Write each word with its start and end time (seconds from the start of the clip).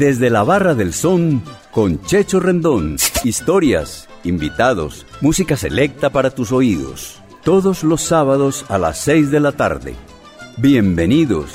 Desde 0.00 0.30
la 0.30 0.44
Barra 0.44 0.74
del 0.74 0.94
Son 0.94 1.42
con 1.70 2.00
Checho 2.00 2.40
Rendón. 2.40 2.96
Historias, 3.22 4.08
invitados, 4.24 5.04
música 5.20 5.58
selecta 5.58 6.08
para 6.08 6.30
tus 6.30 6.52
oídos. 6.52 7.20
Todos 7.44 7.84
los 7.84 8.00
sábados 8.00 8.64
a 8.70 8.78
las 8.78 8.98
6 9.00 9.30
de 9.30 9.40
la 9.40 9.52
tarde. 9.52 9.94
Bienvenidos. 10.56 11.50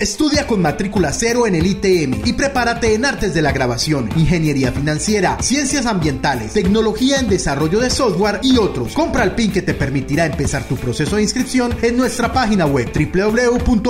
Estudia 0.00 0.46
con 0.46 0.62
matrícula 0.62 1.12
cero 1.12 1.46
en 1.46 1.54
el 1.54 1.66
ITM 1.66 2.22
y 2.24 2.32
prepárate 2.32 2.94
en 2.94 3.04
artes 3.04 3.34
de 3.34 3.42
la 3.42 3.52
grabación, 3.52 4.08
ingeniería 4.16 4.72
financiera, 4.72 5.36
ciencias 5.42 5.84
ambientales, 5.84 6.54
tecnología 6.54 7.20
en 7.20 7.28
desarrollo 7.28 7.80
de 7.80 7.90
software 7.90 8.40
y 8.42 8.56
otros. 8.56 8.94
Compra 8.94 9.24
el 9.24 9.32
PIN 9.32 9.52
que 9.52 9.60
te 9.60 9.74
permitirá 9.74 10.24
empezar 10.24 10.64
tu 10.64 10.76
proceso 10.76 11.16
de 11.16 11.22
inscripción 11.22 11.76
en 11.82 11.98
nuestra 11.98 12.32
página 12.32 12.64
web 12.64 12.90
www.itm.edu.co 12.94 13.88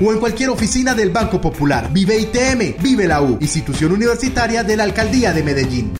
o 0.00 0.12
en 0.12 0.20
cualquier 0.20 0.50
oficina 0.50 0.94
del 0.94 1.10
Banco 1.10 1.40
Popular. 1.40 1.92
Vive 1.92 2.16
ITM, 2.16 2.80
vive 2.80 3.08
la 3.08 3.22
U, 3.22 3.38
institución 3.40 3.90
universitaria 3.90 4.62
de 4.62 4.76
la 4.76 4.84
Alcaldía 4.84 5.32
de 5.32 5.42
Medellín. 5.42 5.96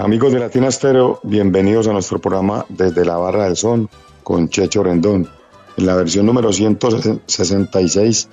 Amigos 0.00 0.32
de 0.32 0.38
Latina 0.38 0.68
Estéreo, 0.68 1.20
bienvenidos 1.24 1.86
a 1.86 1.92
nuestro 1.92 2.18
programa 2.18 2.64
Desde 2.70 3.04
la 3.04 3.18
Barra 3.18 3.44
del 3.44 3.54
Son 3.54 3.86
con 4.22 4.48
Checho 4.48 4.82
Rendón. 4.82 5.28
En 5.76 5.84
la 5.84 5.94
versión 5.94 6.24
número 6.24 6.54
166 6.54 8.28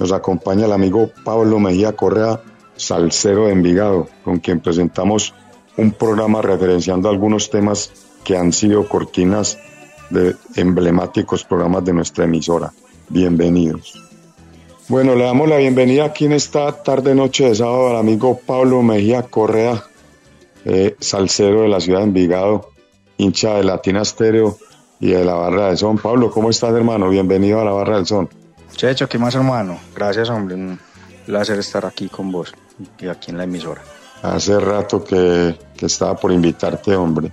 nos 0.00 0.10
acompaña 0.10 0.66
el 0.66 0.72
amigo 0.72 1.12
Pablo 1.24 1.60
Mejía 1.60 1.92
Correa, 1.92 2.40
salsero 2.74 3.46
de 3.46 3.52
Envigado, 3.52 4.08
con 4.24 4.40
quien 4.40 4.58
presentamos 4.58 5.32
un 5.76 5.92
programa 5.92 6.42
referenciando 6.42 7.08
algunos 7.08 7.50
temas 7.50 7.92
que 8.24 8.36
han 8.36 8.52
sido 8.52 8.88
cortinas 8.88 9.60
de 10.10 10.34
emblemáticos 10.56 11.44
programas 11.44 11.84
de 11.84 11.92
nuestra 11.92 12.24
emisora. 12.24 12.72
Bienvenidos. 13.10 13.94
Bueno, 14.88 15.14
le 15.14 15.22
damos 15.22 15.48
la 15.48 15.58
bienvenida 15.58 16.04
aquí 16.06 16.24
en 16.24 16.32
esta 16.32 16.82
tarde 16.82 17.14
noche 17.14 17.44
de 17.44 17.54
sábado 17.54 17.90
al 17.90 17.96
amigo 17.96 18.40
Pablo 18.44 18.82
Mejía 18.82 19.22
Correa, 19.22 19.84
eh, 20.64 20.96
salsero 21.00 21.62
de 21.62 21.68
la 21.68 21.80
ciudad 21.80 22.00
de 22.00 22.04
Envigado, 22.04 22.70
hincha 23.16 23.54
de 23.54 23.64
Latina 23.64 24.02
Estéreo 24.02 24.58
y 25.00 25.12
de 25.12 25.24
la 25.24 25.34
Barra 25.34 25.68
del 25.68 25.78
Son. 25.78 25.98
Pablo, 25.98 26.30
¿cómo 26.30 26.50
estás, 26.50 26.72
hermano? 26.74 27.08
Bienvenido 27.08 27.60
a 27.60 27.64
la 27.64 27.72
Barra 27.72 27.96
del 27.96 28.06
Son. 28.06 28.28
Checho, 28.76 29.08
¿qué 29.08 29.18
más, 29.18 29.34
hermano? 29.34 29.78
Gracias, 29.94 30.30
hombre. 30.30 30.54
Un 30.54 30.78
placer 31.26 31.58
estar 31.58 31.84
aquí 31.84 32.08
con 32.08 32.32
vos 32.32 32.52
y 32.98 33.08
aquí 33.08 33.30
en 33.30 33.38
la 33.38 33.44
emisora. 33.44 33.82
Hace 34.22 34.58
rato 34.60 35.02
que, 35.02 35.56
que 35.76 35.86
estaba 35.86 36.16
por 36.16 36.32
invitarte, 36.32 36.94
hombre. 36.94 37.32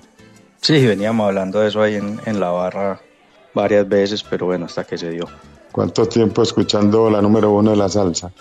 Sí, 0.62 0.86
veníamos 0.86 1.28
hablando 1.28 1.60
de 1.60 1.70
eso 1.70 1.82
ahí 1.82 1.96
en, 1.96 2.20
en 2.26 2.40
la 2.40 2.50
barra 2.50 3.00
varias 3.54 3.88
veces, 3.88 4.24
pero 4.24 4.48
bueno, 4.48 4.66
hasta 4.66 4.84
que 4.84 4.98
se 4.98 5.10
dio. 5.10 5.26
¿Cuánto 5.72 6.08
tiempo 6.08 6.42
escuchando 6.42 7.10
la 7.10 7.22
número 7.22 7.52
uno 7.52 7.72
de 7.72 7.78
la 7.78 7.90
salsa? 7.90 8.32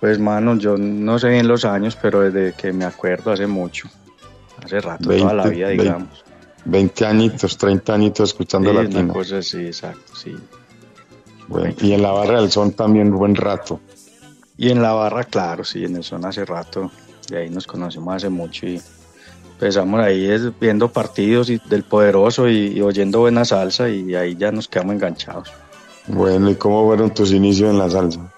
Pues, 0.00 0.18
mano, 0.18 0.56
yo 0.56 0.76
no 0.76 1.18
sé 1.18 1.28
bien 1.28 1.46
los 1.46 1.64
años, 1.64 1.96
pero 2.00 2.20
desde 2.20 2.54
que 2.54 2.72
me 2.72 2.84
acuerdo 2.84 3.30
hace 3.30 3.46
mucho. 3.46 3.88
Hace 4.64 4.80
rato, 4.80 5.08
20, 5.08 5.22
toda 5.22 5.34
la 5.34 5.48
vida, 5.48 5.66
20, 5.68 5.82
digamos. 5.82 6.24
20 6.64 7.06
añitos, 7.06 7.58
30 7.58 7.94
añitos 7.94 8.30
escuchando 8.30 8.70
Sí, 8.70 8.76
latino. 8.76 9.00
una 9.00 9.12
cosa 9.12 9.38
así, 9.38 9.66
exacto, 9.66 10.14
sí. 10.14 10.36
Bueno, 11.48 11.74
y 11.80 11.92
en 11.92 12.02
la 12.02 12.12
Barra 12.12 12.40
del 12.40 12.50
Son 12.50 12.72
también 12.72 13.10
buen 13.10 13.34
rato. 13.34 13.80
Y 14.56 14.70
en 14.70 14.80
la 14.80 14.92
barra, 14.92 15.24
claro, 15.24 15.64
sí, 15.64 15.84
en 15.84 15.96
el 15.96 16.04
son 16.04 16.24
hace 16.24 16.44
rato. 16.44 16.90
De 17.28 17.38
ahí 17.38 17.50
nos 17.50 17.66
conocemos 17.66 18.14
hace 18.14 18.28
mucho 18.28 18.66
y 18.66 18.80
empezamos 19.54 20.00
ahí 20.00 20.30
es, 20.30 20.56
viendo 20.60 20.88
partidos 20.88 21.50
y, 21.50 21.60
del 21.68 21.82
poderoso 21.82 22.48
y, 22.48 22.68
y 22.68 22.80
oyendo 22.80 23.20
buena 23.20 23.44
salsa 23.44 23.88
y 23.88 24.14
ahí 24.14 24.36
ya 24.36 24.52
nos 24.52 24.68
quedamos 24.68 24.94
enganchados. 24.94 25.50
Bueno, 26.06 26.50
¿y 26.50 26.54
cómo 26.54 26.84
fueron 26.86 27.12
tus 27.12 27.32
inicios 27.32 27.70
en 27.70 27.78
la 27.78 27.88
salsa? 27.90 28.32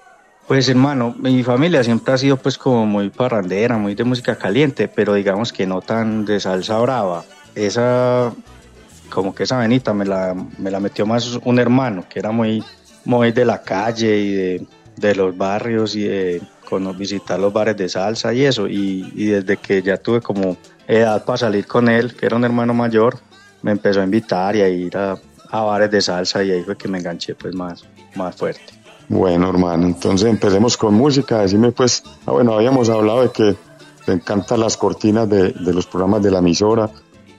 Pues 0.47 0.69
hermano, 0.69 1.15
mi 1.17 1.41
familia 1.43 1.83
siempre 1.83 2.13
ha 2.13 2.17
sido 2.17 2.37
pues 2.37 2.57
como 2.57 2.85
muy 2.85 3.09
parrandera, 3.09 3.77
muy 3.77 3.95
de 3.95 4.03
música 4.03 4.35
caliente, 4.37 4.87
pero 4.87 5.15
digamos 5.15 5.51
que 5.51 5.65
no 5.65 5.81
tan 5.81 6.23
de 6.23 6.39
salsa 6.39 6.77
brava. 6.77 7.25
Esa, 7.55 8.31
como 9.09 9.33
que 9.33 9.43
esa 9.43 9.57
venita 9.57 9.93
me 9.95 10.05
la, 10.05 10.35
me 10.59 10.69
la 10.69 10.79
metió 10.79 11.07
más 11.07 11.39
un 11.43 11.57
hermano, 11.57 12.05
que 12.07 12.19
era 12.19 12.31
muy, 12.31 12.63
muy 13.05 13.31
de 13.31 13.43
la 13.43 13.63
calle 13.63 14.17
y 14.19 14.31
de, 14.33 14.67
de 14.97 15.15
los 15.15 15.35
barrios 15.35 15.95
y 15.95 16.03
de 16.03 16.43
cono- 16.69 16.93
visitar 16.93 17.39
los 17.39 17.51
bares 17.51 17.75
de 17.75 17.89
salsa 17.89 18.31
y 18.31 18.45
eso. 18.45 18.67
Y, 18.67 19.11
y 19.15 19.25
desde 19.25 19.57
que 19.57 19.81
ya 19.81 19.97
tuve 19.97 20.21
como 20.21 20.57
edad 20.87 21.25
para 21.25 21.37
salir 21.37 21.65
con 21.65 21.89
él, 21.89 22.15
que 22.15 22.27
era 22.27 22.35
un 22.35 22.43
hermano 22.43 22.75
mayor, 22.75 23.17
me 23.63 23.71
empezó 23.71 23.99
a 24.01 24.03
invitar 24.03 24.55
y 24.55 24.61
a 24.61 24.69
ir 24.69 24.95
a, 24.95 25.17
a 25.49 25.61
bares 25.61 25.89
de 25.89 26.01
salsa 26.01 26.43
y 26.43 26.51
ahí 26.51 26.61
fue 26.61 26.77
que 26.77 26.87
me 26.87 26.99
enganché 26.99 27.33
pues 27.33 27.55
más, 27.55 27.83
más 28.15 28.35
fuerte. 28.35 28.61
Bueno, 29.07 29.49
hermano, 29.49 29.85
entonces 29.85 30.27
empecemos 30.29 30.77
con 30.77 30.93
música. 30.95 31.39
Decime, 31.39 31.71
pues, 31.71 32.03
ah, 32.25 32.31
bueno, 32.31 32.53
habíamos 32.53 32.89
hablado 32.89 33.21
de 33.23 33.29
que 33.31 33.55
te 34.05 34.13
encantan 34.13 34.59
las 34.59 34.77
cortinas 34.77 35.29
de, 35.29 35.51
de 35.51 35.73
los 35.73 35.85
programas 35.85 36.23
de 36.23 36.31
la 36.31 36.39
emisora 36.39 36.89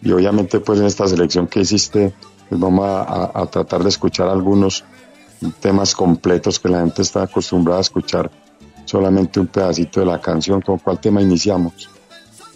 y 0.03 0.13
obviamente, 0.13 0.61
pues, 0.61 0.79
en 0.81 0.87
esta 0.87 1.07
selección 1.09 1.47
que 1.49 1.61
hiciste, 1.61 2.13
pues 2.49 2.61
vamos 2.61 2.85
a, 2.87 3.31
a- 3.41 3.47
tratar 3.47 3.83
de 3.83 3.89
escuchar 3.89 4.29
algunos 4.29 4.85
temas 5.61 5.95
completos 5.95 6.61
que 6.61 6.69
la 6.69 6.81
gente 6.81 7.03
está 7.03 7.23
acostumbrada 7.25 7.79
a 7.79 7.83
escuchar 7.83 8.31
solamente 8.85 9.41
un 9.41 9.49
pedacito 9.49 10.01
de 10.01 10.07
la 10.07 10.21
canción. 10.21 10.61
¿Con 10.61 10.79
cuál 10.79 11.01
tema 11.01 11.21
iniciamos? 11.21 11.91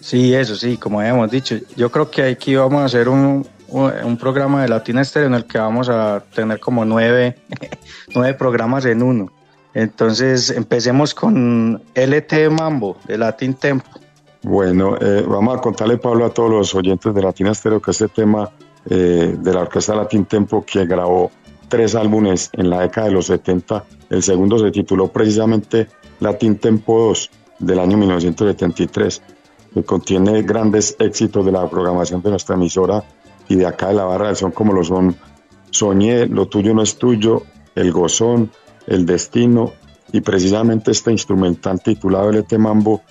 Sí, 0.00 0.32
eso 0.32 0.54
sí, 0.56 0.77
como 0.77 1.00
habíamos 1.00 1.31
dicho, 1.31 1.56
yo 1.77 1.91
creo 1.91 2.10
que 2.10 2.22
aquí 2.22 2.54
vamos 2.54 2.81
a 2.81 2.84
hacer 2.87 3.09
un, 3.09 3.47
un, 3.70 4.16
programa 4.16 4.62
de 4.62 4.69
Latina 4.69 5.00
Estéreo 5.03 5.28
en 5.28 5.34
el 5.34 5.44
que 5.44 5.58
vamos 5.58 5.88
a 5.88 6.22
tener 6.34 6.60
como 6.60 6.84
nueve, 6.84 7.36
nueve 8.14 8.34
programas 8.34 8.84
en 8.84 9.03
uno. 9.03 9.32
Entonces 9.75 10.50
empecemos 10.50 11.14
con 11.14 11.82
LT 11.94 12.50
Mambo 12.50 12.97
de 13.06 13.19
Latin 13.19 13.54
Tempo. 13.54 13.88
Bueno, 14.42 14.97
eh, 15.00 15.25
vamos 15.26 15.59
a 15.59 15.60
contarle, 15.60 15.98
Pablo, 15.98 16.25
a 16.25 16.30
todos 16.30 16.50
los 16.50 16.75
oyentes 16.75 17.14
de 17.14 17.22
Latina 17.22 17.53
Estéreo 17.53 17.80
que 17.80 17.91
este 17.91 18.09
tema 18.09 18.50
eh, 18.88 19.36
de 19.38 19.53
la 19.53 19.60
Orquesta 19.60 19.94
Latin 19.94 20.25
Tempo 20.25 20.64
que 20.64 20.86
grabó 20.86 21.30
tres 21.69 21.94
álbumes 21.94 22.50
en 22.54 22.69
la 22.69 22.80
década 22.80 23.06
de 23.06 23.12
los 23.12 23.26
70, 23.26 23.84
el 24.10 24.22
segundo 24.22 24.59
se 24.59 24.70
tituló 24.70 25.09
precisamente 25.09 25.88
Latin 26.19 26.56
Tempo 26.56 26.98
2 27.06 27.30
del 27.60 27.78
año 27.78 27.97
1973, 27.97 29.22
que 29.75 29.84
contiene 29.84 30.42
grandes 30.42 30.97
éxitos 30.98 31.47
de 31.47 31.53
la 31.53 31.69
programación 31.69 32.22
de 32.22 32.30
nuestra 32.30 32.56
emisora 32.56 33.04
y 33.50 33.56
de 33.56 33.66
acá 33.66 33.88
de 33.88 33.94
la 33.94 34.05
barra 34.05 34.28
del 34.28 34.37
son 34.37 34.53
como 34.53 34.72
lo 34.72 34.83
son 34.84 35.16
Soñé, 35.71 36.27
Lo 36.27 36.47
tuyo 36.47 36.72
no 36.72 36.83
es 36.83 36.97
tuyo, 36.97 37.43
El 37.75 37.93
Gozón, 37.93 38.50
El 38.87 39.06
Destino 39.06 39.72
y 40.12 40.21
precisamente 40.21 40.91
este 40.93 41.12
instrumental 41.12 41.81
titulado 41.81 42.31
LT 42.33 42.59
Mambo 42.59 43.03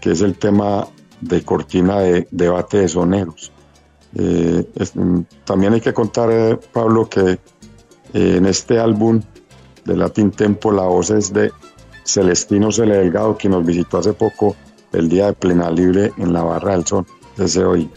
que 0.00 0.12
es 0.12 0.20
el 0.20 0.36
tema 0.36 0.86
de 1.20 1.42
cortina 1.42 2.00
de 2.00 2.28
debate 2.30 2.78
de 2.78 2.88
soneros. 2.88 3.50
Eh, 4.14 4.64
mm, 4.94 5.20
también 5.44 5.72
hay 5.72 5.80
que 5.80 5.94
contar, 5.94 6.30
eh, 6.30 6.58
Pablo, 6.72 7.08
que 7.08 7.30
eh, 7.30 7.38
en 8.12 8.46
este 8.46 8.78
álbum 8.78 9.20
de 9.84 9.96
Latin 9.96 10.30
Tempo 10.30 10.72
la 10.72 10.82
voz 10.82 11.10
es 11.10 11.32
de 11.32 11.50
Celestino 12.04 12.70
Cele 12.70 12.98
Delgado, 12.98 13.36
quien 13.36 13.52
nos 13.52 13.64
visitó 13.64 13.98
hace 13.98 14.12
poco 14.12 14.56
el 14.92 15.08
día 15.08 15.26
de 15.26 15.32
Plena 15.32 15.70
Libre 15.70 16.12
en 16.18 16.32
la 16.32 16.42
Barra 16.42 16.72
del 16.72 16.86
Sol. 16.86 17.06
Desde 17.36 17.64
hoy. 17.64 17.90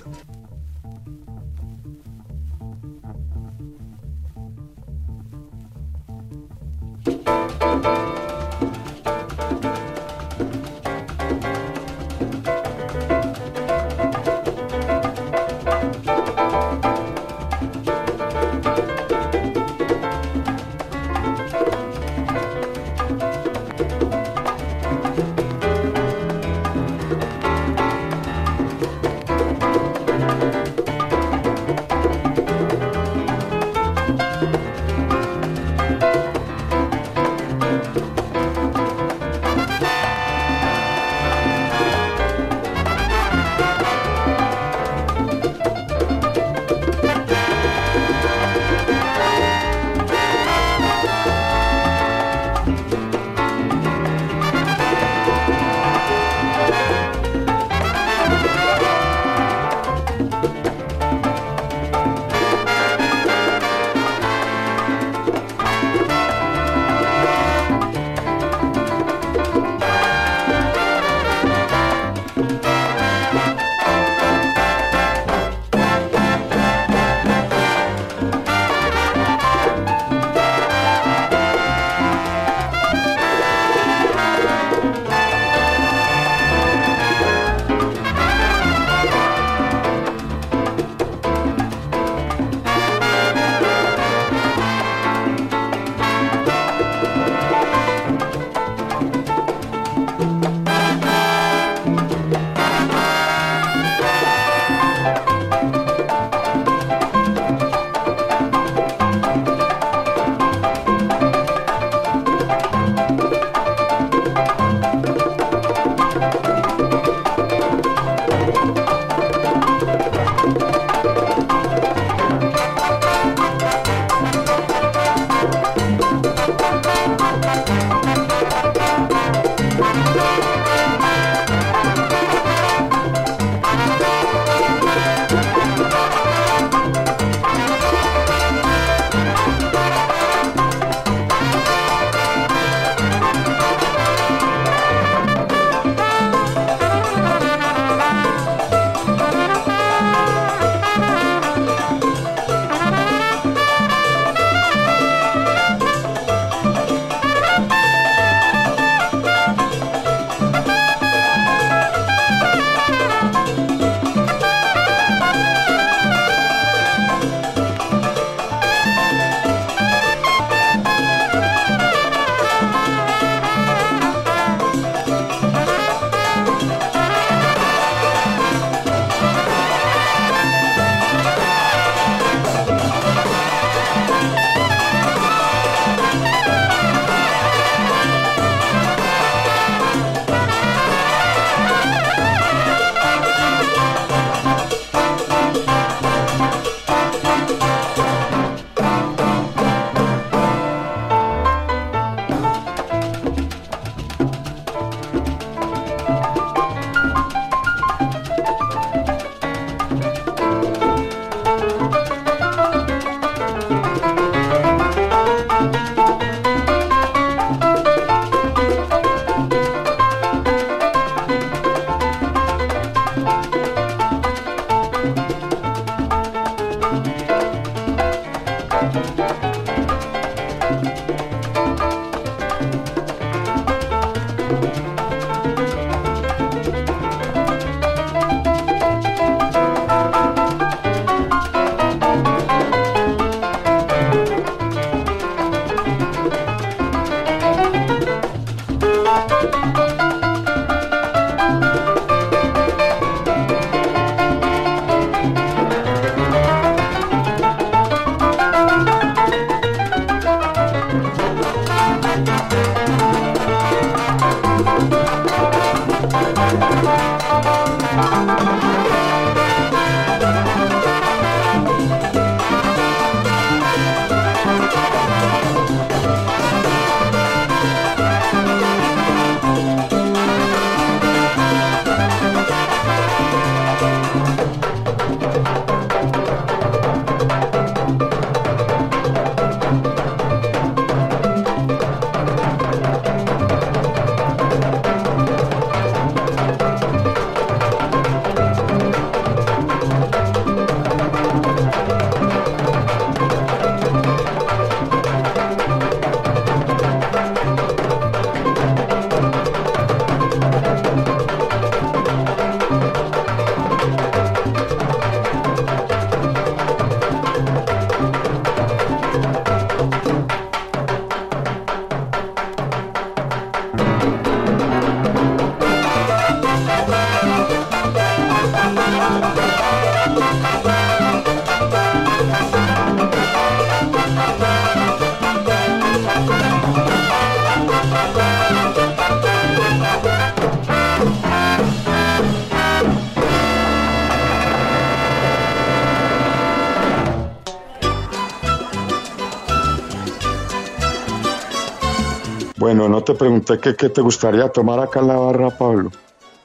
Bueno, 352.69 352.88
no 352.88 353.02
te 353.04 353.16
pregunté 353.16 353.57
qué, 353.57 353.73
te 353.73 353.99
gustaría 353.99 354.47
tomar 354.47 354.80
acá 354.80 354.99
en 354.99 355.07
la 355.07 355.16
barra, 355.16 355.49
Pablo. 355.49 355.92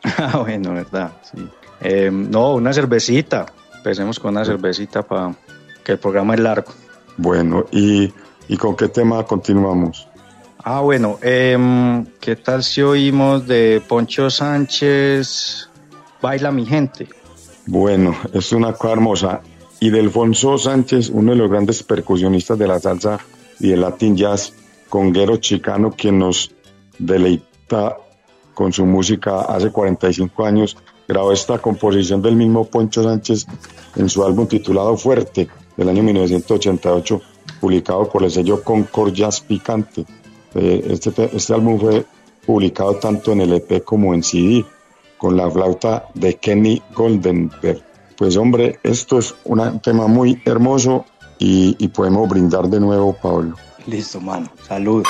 Ah, 0.17 0.39
bueno, 0.39 0.73
verdad, 0.73 1.13
sí. 1.23 1.47
Eh, 1.83 2.11
no, 2.11 2.55
una 2.55 2.73
cervecita. 2.73 3.45
Empecemos 3.77 4.19
con 4.19 4.31
una 4.31 4.43
cervecita 4.43 5.03
para 5.03 5.35
que 5.85 5.93
el 5.93 5.99
programa 5.99 6.33
es 6.33 6.41
largo. 6.41 6.73
Bueno, 7.19 7.67
¿y, 7.71 8.11
y 8.49 8.57
con 8.57 8.75
qué 8.75 8.89
tema 8.89 9.23
continuamos? 9.25 10.09
Ah, 10.63 10.81
bueno, 10.81 11.19
em, 11.21 12.07
¿qué 12.21 12.37
tal 12.37 12.65
si 12.65 12.81
oímos 12.81 13.47
de 13.47 13.83
Poncho 13.87 14.31
Sánchez, 14.31 15.69
Baila 16.23 16.51
mi 16.51 16.65
gente? 16.65 17.07
Bueno, 17.67 18.17
es 18.33 18.51
una 18.53 18.73
cosa 18.73 18.95
hermosa. 18.95 19.41
Y 19.79 19.91
de 19.91 20.01
Alfonso 20.01 20.57
Sánchez, 20.57 21.11
uno 21.11 21.33
de 21.33 21.37
los 21.37 21.51
grandes 21.51 21.83
percusionistas 21.83 22.59
de 22.59 22.67
la 22.67 22.81
salsa 22.81 23.19
y 23.61 23.69
del 23.69 23.83
Latin 23.83 24.17
Jazz, 24.17 24.55
conguero 24.95 25.39
chicano, 25.39 25.91
quien 25.91 26.21
nos 26.21 26.55
deleita 27.01 27.97
con 28.55 28.73
su 28.73 28.87
música 28.87 29.41
hace 29.41 29.73
45 29.73 30.45
años, 30.45 30.77
grabó 31.09 31.33
esta 31.33 31.59
composición 31.59 32.23
del 32.23 32.37
mismo 32.37 32.65
Poncho 32.65 33.03
Sánchez 33.03 33.45
en 33.97 34.09
su 34.09 34.25
álbum 34.25 34.47
titulado 34.47 34.97
Fuerte, 34.97 35.49
del 35.77 35.89
año 35.89 36.05
1988, 36.05 37.21
publicado 37.61 38.09
por 38.09 38.23
el 38.23 38.31
sello 38.31 38.63
Concord 38.63 39.13
Jazz 39.13 39.41
Picante. 39.41 40.07
Eh, 40.55 40.87
este, 40.89 41.29
este 41.37 41.53
álbum 41.53 41.81
fue 41.81 42.07
publicado 42.47 42.95
tanto 42.95 43.33
en 43.33 43.41
el 43.41 43.53
EP 43.55 43.83
como 43.83 44.15
en 44.15 44.23
CD, 44.23 44.65
con 45.19 45.37
la 45.37 45.51
flauta 45.51 46.05
de 46.15 46.37
Kenny 46.37 46.81
Goldenberg. 46.95 47.83
Pues 48.17 48.37
hombre, 48.37 48.79
esto 48.85 49.19
es 49.19 49.35
un 49.43 49.81
tema 49.81 50.07
muy 50.07 50.41
hermoso 50.45 51.05
y, 51.41 51.75
y 51.81 51.89
podemos 51.89 52.29
brindar 52.29 52.69
de 52.69 52.79
nuevo, 52.79 53.13
Pablo. 53.21 53.57
Listo, 53.87 54.21
mano. 54.21 54.49
Salud. 54.63 55.05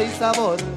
Y 0.00 0.08
sabor. 0.18 0.73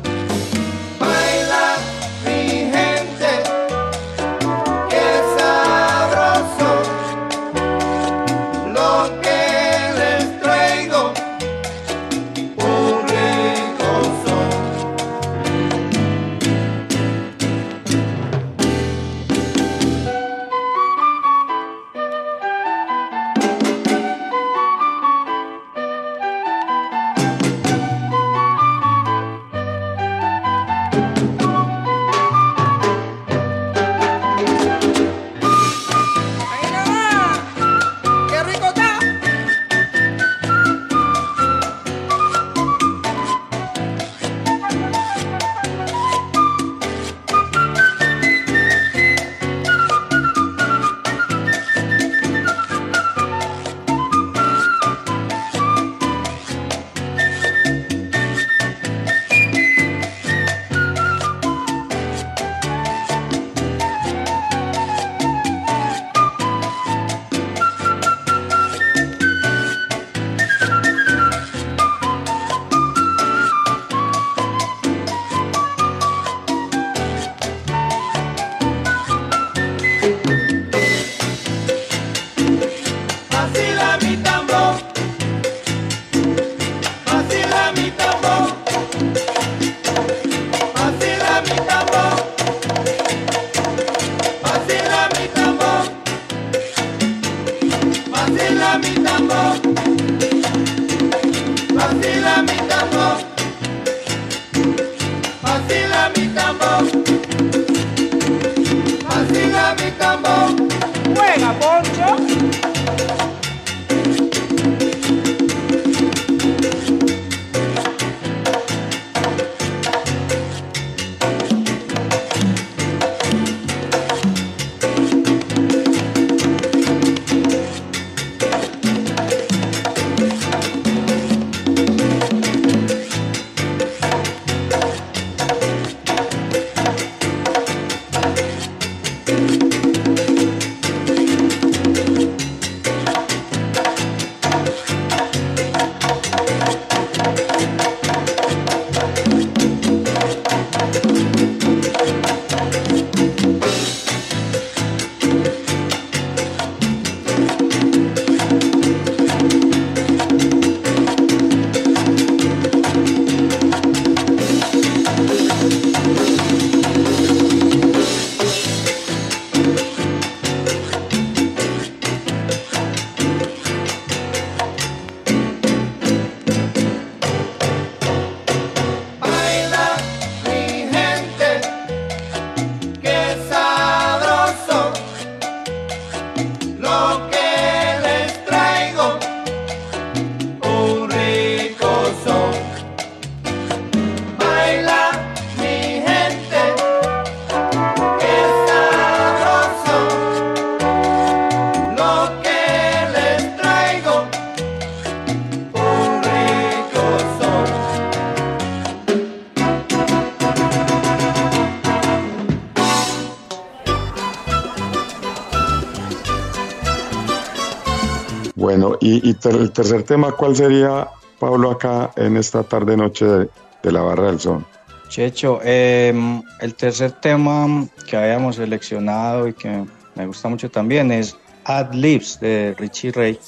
Bueno, 219.43 219.59
el 219.59 219.71
tercer 219.71 220.03
tema, 220.03 220.31
¿cuál 220.31 220.55
sería, 220.55 221.09
Pablo, 221.39 221.71
acá 221.71 222.11
en 222.15 222.37
esta 222.37 222.63
tarde-noche 222.63 223.25
de, 223.25 223.91
la 223.91 224.01
Barra 224.01 224.27
del 224.27 224.39
Sol? 224.39 224.65
Checho, 225.09 225.59
em, 225.63 226.41
el 226.59 226.75
tercer 226.75 227.13
tema 227.13 227.87
que 228.05 228.17
habíamos 228.17 228.57
seleccionado 228.57 229.47
y 229.47 229.53
que 229.53 229.85
me 230.15 230.27
gusta 230.27 230.49
mucho 230.49 230.69
también 230.69 231.11
es 231.11 231.37
Ad 231.63 231.93
Libs 231.93 232.39
de 232.39 232.75
Richie 232.77 233.11
Ray. 233.11 233.39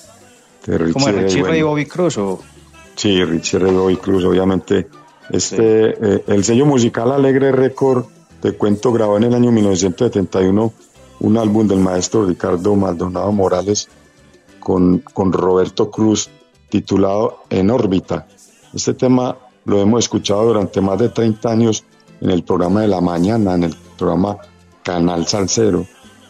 De 0.66 0.78
Richie 0.78 0.94
¿Cómo 0.94 1.10
es 1.10 1.16
Richie 1.16 1.44
Ray, 1.44 1.60
y 1.60 1.64
Bobby 1.64 1.86
Cruz? 1.86 2.18
O? 2.18 2.40
Sí, 2.96 3.24
Richie 3.24 3.60
Ray 3.60 3.72
y 3.72 3.76
Bobby 3.76 3.98
Cruz, 3.98 4.24
obviamente. 4.24 4.88
Este, 5.30 5.90
eh, 5.90 6.24
el 6.28 6.44
sello 6.44 6.66
musical 6.66 7.12
Alegre 7.12 7.52
Record, 7.52 8.06
te 8.42 8.54
cuento, 8.54 8.92
grabó 8.92 9.18
en 9.18 9.26
el 9.26 9.36
año 9.36 9.52
1971 9.52 10.74
un 11.20 11.38
álbum 11.38 11.68
del 11.68 11.80
maestro 11.80 12.26
Ricardo 12.26 12.76
Maldonado 12.76 13.32
Morales 13.32 13.90
con, 14.60 15.00
con 15.00 15.32
Roberto 15.34 15.90
Cruz 15.90 16.30
titulado 16.70 17.44
En 17.50 17.70
órbita. 17.72 18.28
Este 18.74 18.94
tema 18.94 19.36
lo 19.66 19.80
hemos 19.80 20.06
escuchado 20.06 20.46
durante 20.46 20.82
más 20.82 21.00
de 21.00 21.10
30 21.10 21.50
años 21.50 21.84
en 22.22 22.30
el 22.30 22.44
programa 22.44 22.82
de 22.82 22.88
la 22.88 23.02
mañana, 23.02 23.56
en 23.56 23.64
el 23.64 23.76
programa 23.98 24.38
Canal 24.84 25.26
Salcero. 25.28 25.86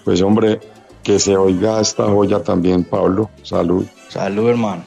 Pues 0.06 0.22
hombre, 0.22 0.60
que 1.04 1.20
se 1.20 1.36
oiga 1.36 1.80
esta 1.82 2.06
joya 2.06 2.44
también, 2.44 2.84
Pablo. 2.84 3.30
Salud. 3.44 3.86
Salud, 4.10 4.50
hermano. 4.50 4.84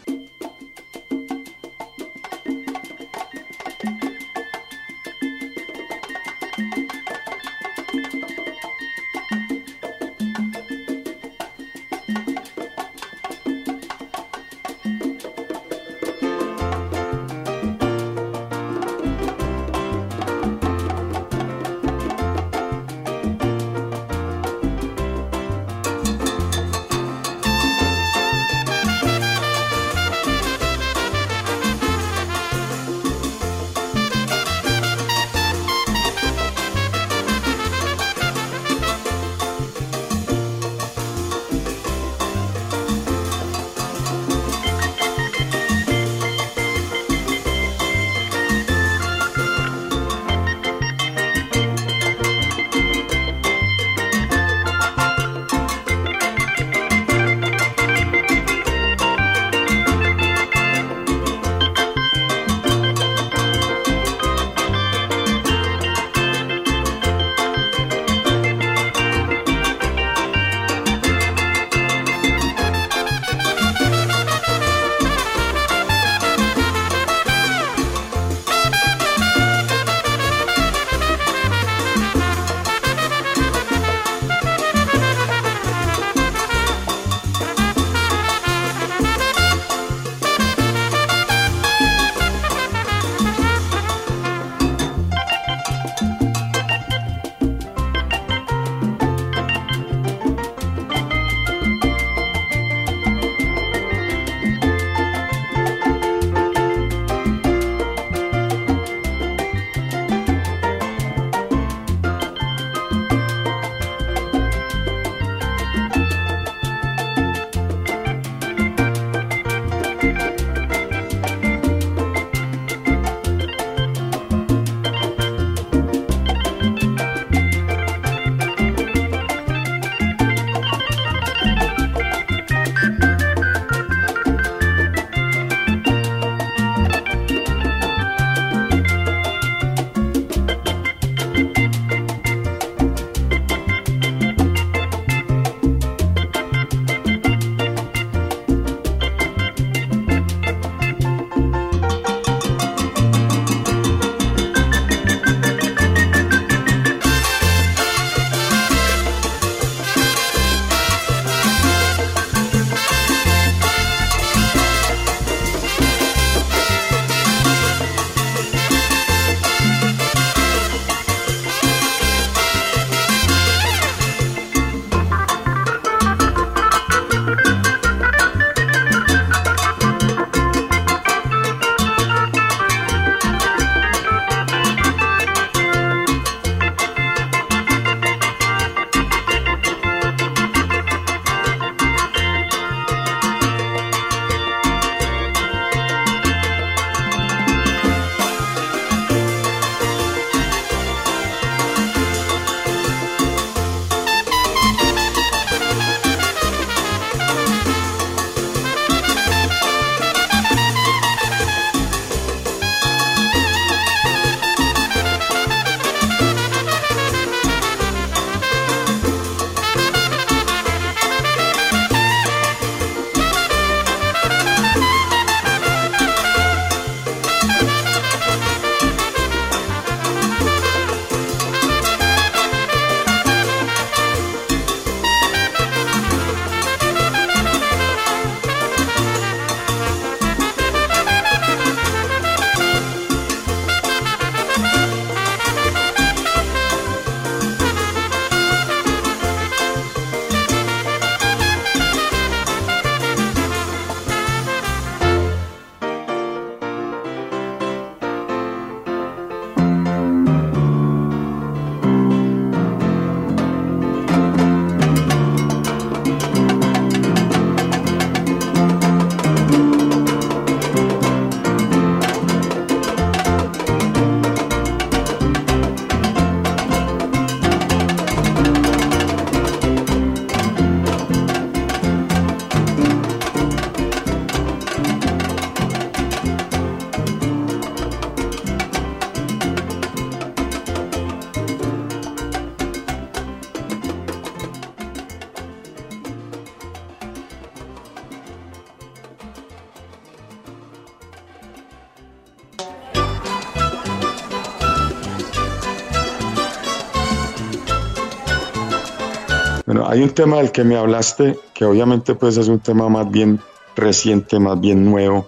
Bueno, 309.73 309.89
hay 309.89 310.03
un 310.03 310.11
tema 310.11 310.37
del 310.37 310.53
que 310.53 310.65
me 310.65 310.77
hablaste, 310.77 311.35
que 311.55 311.65
obviamente 311.65 312.15
pues 312.15 312.37
es 312.37 312.47
un 312.49 312.61
tema 312.61 312.91
más 312.91 313.11
bien 313.11 313.41
reciente, 313.75 314.39
más 314.39 314.61
bien 314.61 314.85
nuevo, 314.85 315.27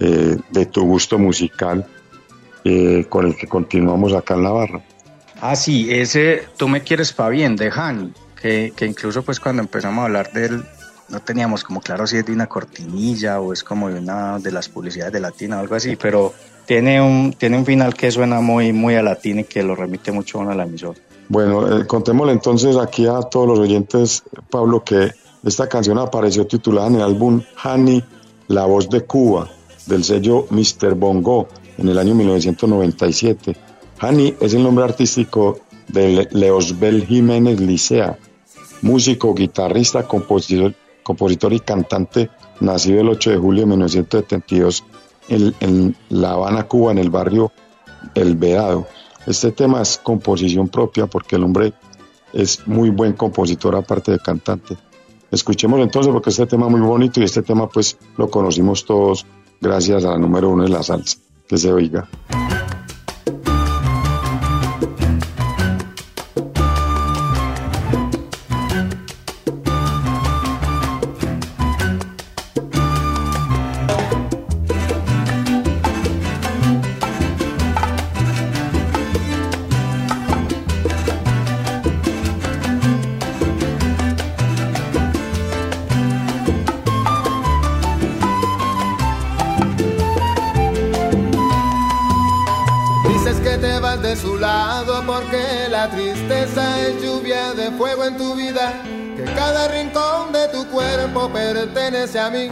eh, 0.00 0.36
de 0.50 0.66
tu 0.66 0.84
gusto 0.84 1.16
musical, 1.16 1.86
eh, 2.64 3.06
con 3.08 3.26
el 3.26 3.36
que 3.36 3.46
continuamos 3.46 4.14
acá 4.14 4.34
en 4.34 4.42
la 4.42 4.50
barra. 4.50 4.82
Ah, 5.40 5.54
sí, 5.54 5.86
ese 5.92 6.42
Tú 6.56 6.66
me 6.66 6.82
quieres 6.82 7.12
pa' 7.12 7.28
bien, 7.28 7.54
de 7.54 7.70
Hani, 7.70 8.12
que, 8.42 8.72
que 8.74 8.84
incluso 8.84 9.22
pues 9.22 9.38
cuando 9.38 9.62
empezamos 9.62 10.02
a 10.02 10.06
hablar 10.06 10.32
de 10.32 10.46
él, 10.46 10.64
no 11.08 11.20
teníamos 11.20 11.62
como 11.62 11.80
claro 11.80 12.04
si 12.04 12.16
es 12.16 12.26
de 12.26 12.32
una 12.32 12.48
cortinilla 12.48 13.38
o 13.38 13.52
es 13.52 13.62
como 13.62 13.88
de 13.90 14.00
una 14.00 14.40
de 14.40 14.50
las 14.50 14.68
publicidades 14.68 15.12
de 15.12 15.20
Latina 15.20 15.56
o 15.56 15.60
algo 15.60 15.76
así, 15.76 15.94
pero 15.94 16.34
tiene 16.66 17.00
un, 17.00 17.32
tiene 17.32 17.56
un 17.56 17.64
final 17.64 17.94
que 17.94 18.10
suena 18.10 18.40
muy, 18.40 18.72
muy 18.72 18.96
a 18.96 19.04
Latina 19.04 19.42
y 19.42 19.44
que 19.44 19.62
lo 19.62 19.76
remite 19.76 20.10
mucho 20.10 20.40
a 20.40 20.52
la 20.52 20.64
emisora. 20.64 20.98
Bueno, 21.28 21.80
eh, 21.80 21.86
contémosle 21.86 22.32
entonces 22.32 22.76
aquí 22.76 23.06
a 23.06 23.20
todos 23.20 23.46
los 23.46 23.58
oyentes, 23.58 24.22
Pablo, 24.50 24.82
que 24.82 25.12
esta 25.44 25.68
canción 25.68 25.98
apareció 25.98 26.46
titulada 26.46 26.88
en 26.88 26.96
el 26.96 27.02
álbum 27.02 27.42
Honey, 27.64 28.02
La 28.48 28.64
Voz 28.64 28.88
de 28.88 29.04
Cuba, 29.04 29.48
del 29.86 30.04
sello 30.04 30.46
Mr. 30.50 30.94
Bongo, 30.94 31.48
en 31.76 31.88
el 31.88 31.98
año 31.98 32.14
1997. 32.14 33.56
Honey 34.00 34.36
es 34.40 34.54
el 34.54 34.62
nombre 34.62 34.84
artístico 34.84 35.58
de 35.88 36.28
Leosbel 36.32 37.04
Jiménez 37.04 37.60
Licea, 37.60 38.18
músico, 38.80 39.34
guitarrista, 39.34 40.04
compositor, 40.04 40.74
compositor 41.02 41.52
y 41.52 41.60
cantante, 41.60 42.30
nacido 42.60 43.02
el 43.02 43.08
8 43.10 43.30
de 43.30 43.36
julio 43.36 43.62
de 43.62 43.66
1972 43.66 44.84
en, 45.28 45.54
en 45.60 45.96
La 46.08 46.32
Habana, 46.32 46.64
Cuba, 46.64 46.92
en 46.92 46.98
el 46.98 47.10
barrio 47.10 47.52
El 48.14 48.34
Vedado. 48.36 48.86
Este 49.28 49.52
tema 49.52 49.82
es 49.82 49.98
composición 49.98 50.68
propia 50.68 51.06
porque 51.06 51.36
el 51.36 51.44
hombre 51.44 51.74
es 52.32 52.66
muy 52.66 52.88
buen 52.88 53.12
compositor 53.12 53.76
aparte 53.76 54.12
de 54.12 54.18
cantante. 54.18 54.74
Escuchemos 55.30 55.80
entonces 55.80 56.10
porque 56.10 56.30
este 56.30 56.46
tema 56.46 56.64
es 56.64 56.72
muy 56.72 56.80
bonito 56.80 57.20
y 57.20 57.24
este 57.24 57.42
tema 57.42 57.68
pues 57.68 57.98
lo 58.16 58.30
conocimos 58.30 58.86
todos 58.86 59.26
gracias 59.60 60.06
a 60.06 60.12
la 60.12 60.18
número 60.18 60.48
uno 60.48 60.62
de 60.62 60.70
la 60.70 60.82
salsa. 60.82 61.18
Que 61.46 61.58
se 61.58 61.70
oiga. 61.70 62.08
De 94.08 94.16
su 94.16 94.38
lado 94.38 95.02
porque 95.06 95.68
la 95.68 95.90
tristeza 95.90 96.80
es 96.80 97.02
lluvia 97.02 97.52
de 97.52 97.70
fuego 97.72 98.06
en 98.06 98.16
tu 98.16 98.34
vida, 98.34 98.72
que 99.14 99.24
cada 99.34 99.68
rincón 99.68 100.32
de 100.32 100.48
tu 100.48 100.66
cuerpo 100.68 101.30
pertenece 101.30 102.18
a 102.18 102.30
mí. 102.30 102.48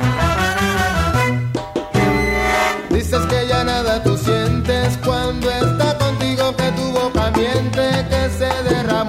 Dices 2.90 3.22
que 3.30 3.46
ya 3.48 3.64
nada 3.64 4.02
tú 4.02 4.18
sientes 4.18 4.98
cuando 5.02 5.50
está 5.50 5.96
contigo, 5.96 6.54
que 6.56 6.70
tu 6.72 6.92
boca 6.92 7.30
miente, 7.30 8.06
que 8.10 8.28
se 8.38 8.50
derramó 8.68 9.05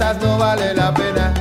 no 0.00 0.38
vale 0.38 0.72
la 0.74 0.92
pena, 0.94 1.32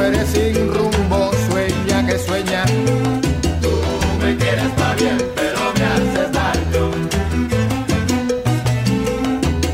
muere 0.00 0.24
sin 0.26 0.54
rumbo. 0.72 1.30
Sueña 1.48 2.06
que 2.06 2.18
sueña. 2.18 2.64
Tú 3.62 3.72
me 4.22 4.36
quieres 4.36 4.70
pa' 4.78 4.94
bien, 4.94 5.18
pero 5.34 5.60
me 5.76 5.84
haces 5.94 6.28
daño. 6.38 6.84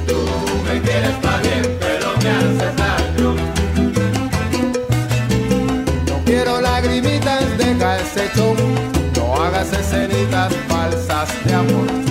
Tú 0.09 0.19
me 0.67 0.81
quieres 0.87 1.17
pa' 1.25 1.39
bien, 1.47 1.65
pero 1.85 2.09
me 2.23 2.31
haces 2.41 2.73
daño. 2.85 3.29
No 6.09 6.15
quiero 6.25 6.61
lagrimitas, 6.61 7.45
ese 8.05 8.25
show. 8.35 8.55
No 9.17 9.43
hagas 9.43 9.73
escenitas 9.73 10.53
falsas 10.69 11.29
de 11.45 11.55
amor. 11.55 12.06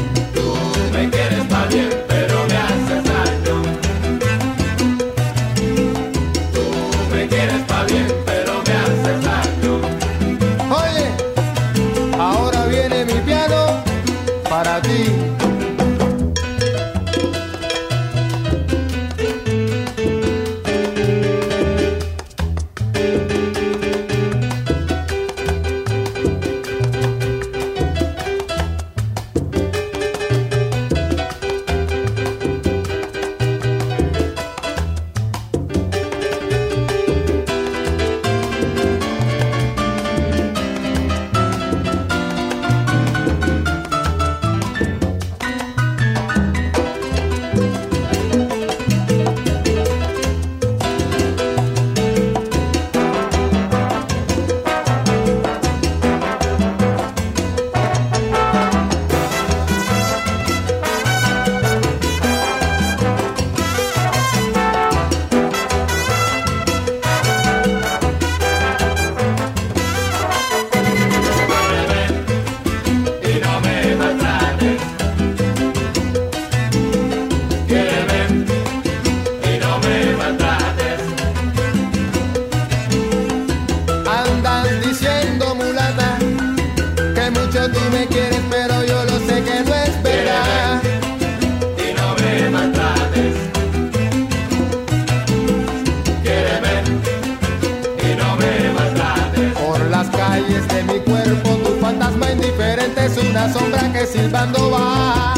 La 103.48 103.54
sombra 103.54 103.94
que 103.94 104.06
silbando 104.08 104.72
va. 104.72 105.35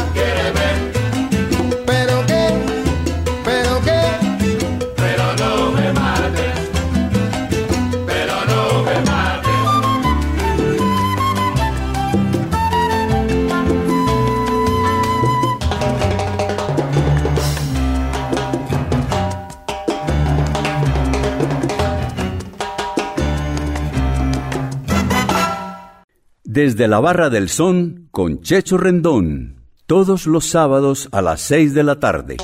Desde 26.60 26.88
la 26.88 26.98
Barra 26.98 27.30
del 27.30 27.48
Son 27.48 28.08
con 28.10 28.42
Checho 28.42 28.78
Rendón. 28.78 29.62
Todos 29.86 30.26
los 30.26 30.44
sábados 30.46 31.08
a 31.12 31.22
las 31.22 31.40
6 31.42 31.72
de 31.72 31.84
la 31.84 32.00
tarde. 32.00 32.36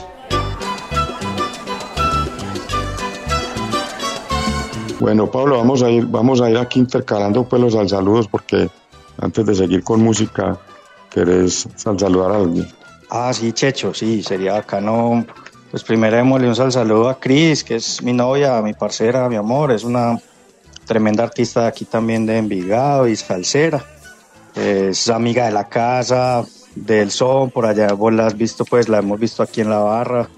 Bueno, 5.00 5.28
Pablo, 5.28 5.56
vamos 5.56 5.82
a 5.82 5.90
ir, 5.90 6.06
vamos 6.06 6.40
a 6.40 6.48
ir 6.48 6.56
aquí 6.58 6.78
intercalando 6.78 7.42
pues 7.48 7.60
los 7.60 7.72
saludos 7.90 8.28
porque 8.28 8.68
antes 9.20 9.46
de 9.46 9.54
seguir 9.56 9.82
con 9.82 10.00
música, 10.00 10.60
¿querés 11.10 11.66
sal- 11.74 11.98
saludar 11.98 12.30
a 12.30 12.36
alguien? 12.36 12.68
Ah, 13.10 13.32
sí, 13.32 13.50
Checho, 13.52 13.92
sí, 13.92 14.22
sería 14.22 14.52
bacano. 14.52 15.26
Pues 15.72 15.82
primero 15.82 16.14
démosle 16.16 16.46
un 16.46 16.54
sal 16.54 16.70
saludo 16.70 17.08
a 17.08 17.18
Cris, 17.18 17.64
que 17.64 17.74
es 17.74 18.00
mi 18.00 18.12
novia, 18.12 18.62
mi 18.62 18.74
parcera, 18.74 19.28
mi 19.28 19.34
amor, 19.34 19.72
es 19.72 19.82
una 19.82 20.16
tremenda 20.86 21.24
artista 21.24 21.62
de 21.62 21.66
aquí 21.66 21.84
también 21.84 22.26
de 22.26 22.38
Envigado 22.38 23.08
y 23.08 23.16
salsera. 23.16 23.84
Es 24.54 25.08
amiga 25.08 25.46
de 25.46 25.52
la 25.52 25.68
casa, 25.68 26.44
del 26.74 27.10
son, 27.10 27.50
por 27.50 27.66
allá 27.66 27.92
vos 27.92 28.12
la 28.12 28.26
has 28.26 28.36
visto, 28.36 28.64
pues 28.64 28.88
la 28.88 28.98
hemos 28.98 29.18
visto 29.18 29.42
aquí 29.42 29.60
en 29.60 29.70
la 29.70 29.78
barra, 29.78 30.28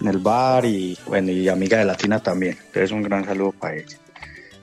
en 0.00 0.08
el 0.08 0.18
bar 0.18 0.64
y 0.64 0.98
bueno, 1.06 1.30
y 1.30 1.48
amiga 1.48 1.78
de 1.78 1.84
Latina 1.84 2.22
también. 2.22 2.56
Entonces 2.66 2.90
un 2.90 3.02
gran 3.02 3.24
saludo 3.24 3.52
para 3.52 3.76
ella. 3.76 3.96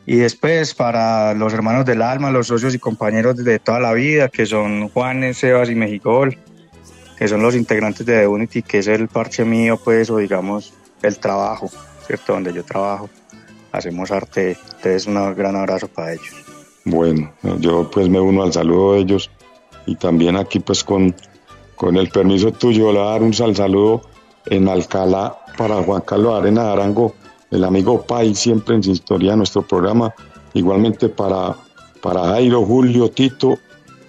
Y 0.06 0.18
después 0.18 0.74
para 0.74 1.34
los 1.34 1.54
hermanos 1.54 1.86
del 1.86 2.02
alma, 2.02 2.32
los 2.32 2.48
socios 2.48 2.74
y 2.74 2.80
compañeros 2.80 3.38
de 3.38 3.60
toda 3.60 3.80
la 3.80 3.94
vida, 3.94 4.30
que 4.30 4.46
son 4.46 4.90
Juanes, 4.90 5.38
Sebas 5.38 5.70
y 5.70 5.76
Mejigol, 5.76 6.38
que 7.18 7.28
son 7.28 7.42
los 7.42 7.56
integrantes 7.56 8.06
de 8.06 8.20
The 8.20 8.28
Unity, 8.28 8.64
que 8.64 8.80
es 8.80 8.88
el 8.88 9.08
parche 9.08 9.46
mío, 9.46 9.80
pues, 9.82 10.10
o 10.10 10.18
digamos, 10.18 10.74
el 11.04 11.20
trabajo, 11.20 11.70
¿cierto? 12.08 12.34
Donde 12.34 12.52
yo 12.52 12.64
trabajo, 12.64 13.10
hacemos 13.72 14.10
arte. 14.12 14.58
Entonces, 14.78 15.06
un 15.06 15.36
gran 15.36 15.56
abrazo 15.56 15.88
para 15.88 16.14
ellos. 16.14 16.51
Bueno, 16.86 17.32
yo 17.60 17.90
pues 17.92 18.10
me 18.10 18.20
uno 18.20 18.44
al 18.44 18.54
saludo 18.54 18.94
de 18.94 19.00
ellos 19.02 19.30
y 19.86 19.96
también 19.96 20.36
aquí 20.36 20.60
pues 20.60 20.84
con, 20.84 21.16
con 21.76 21.98
el 21.98 22.10
permiso 22.10 22.52
tuyo 22.52 22.92
le 22.92 23.00
voy 23.00 23.08
a 23.08 23.12
dar 23.12 23.24
un 23.24 23.34
sal 23.34 23.56
saludo 23.56 24.02
en 24.48 24.68
Alcalá 24.68 25.38
para 25.58 25.84
Juan 25.84 26.02
Carlos 26.02 26.34
Arena 26.34 26.72
Arango, 26.72 27.14
el 27.52 27.64
amigo 27.64 28.02
Pai, 28.02 28.34
siempre 28.34 28.76
en 28.76 28.84
sintonía 28.84 29.32
de 29.32 29.38
nuestro 29.38 29.62
programa, 29.62 30.14
igualmente 30.54 31.10
para, 31.10 31.56
para 32.02 32.24
Jairo, 32.26 32.66
Julio, 32.66 33.12
Tito 33.12 33.58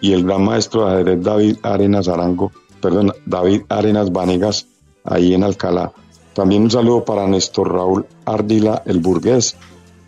y 0.01 0.13
el 0.13 0.25
gran 0.25 0.45
maestro 0.45 0.87
de 0.87 0.95
ajedrez 0.95 1.23
David 1.23 1.57
Arenas 1.63 2.09
Arango, 2.09 2.53
perdón, 2.81 3.13
David 3.27 3.63
Arenas 3.69 4.11
Vanegas, 4.13 4.67
ahí 5.05 5.35
en 5.35 5.45
Alcalá. 5.45 5.93
También 6.33 6.63
un 6.63 6.71
saludo 6.71 7.05
para 7.05 7.27
Néstor 7.27 7.73
Raúl 7.73 8.07
Ardila, 8.25 8.83
el 8.87 9.01
burgués, 9.01 9.57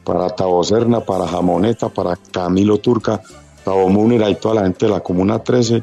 para 0.05 0.29
Tabo 0.31 0.63
Serna, 0.63 1.01
para 1.01 1.27
Jamoneta, 1.27 1.89
para 1.89 2.17
Camilo 2.31 2.79
Turca, 2.79 3.21
Tabo 3.65 3.89
Múnera 3.89 4.29
y 4.29 4.35
toda 4.37 4.57
la 4.57 4.63
gente 4.63 4.87
de 4.87 4.93
la 4.93 5.01
Comuna 5.01 5.39
13 5.39 5.83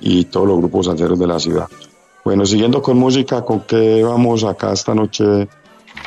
y 0.00 0.24
todos 0.26 0.46
los 0.48 0.58
grupos 0.58 0.86
salseros 0.86 1.18
de 1.18 1.26
la 1.26 1.38
ciudad. 1.38 1.66
Bueno, 2.24 2.44
siguiendo 2.44 2.82
con 2.82 2.98
música, 2.98 3.42
¿con 3.44 3.60
qué 3.60 4.02
vamos 4.04 4.44
acá 4.44 4.72
esta 4.72 4.94
noche, 4.94 5.24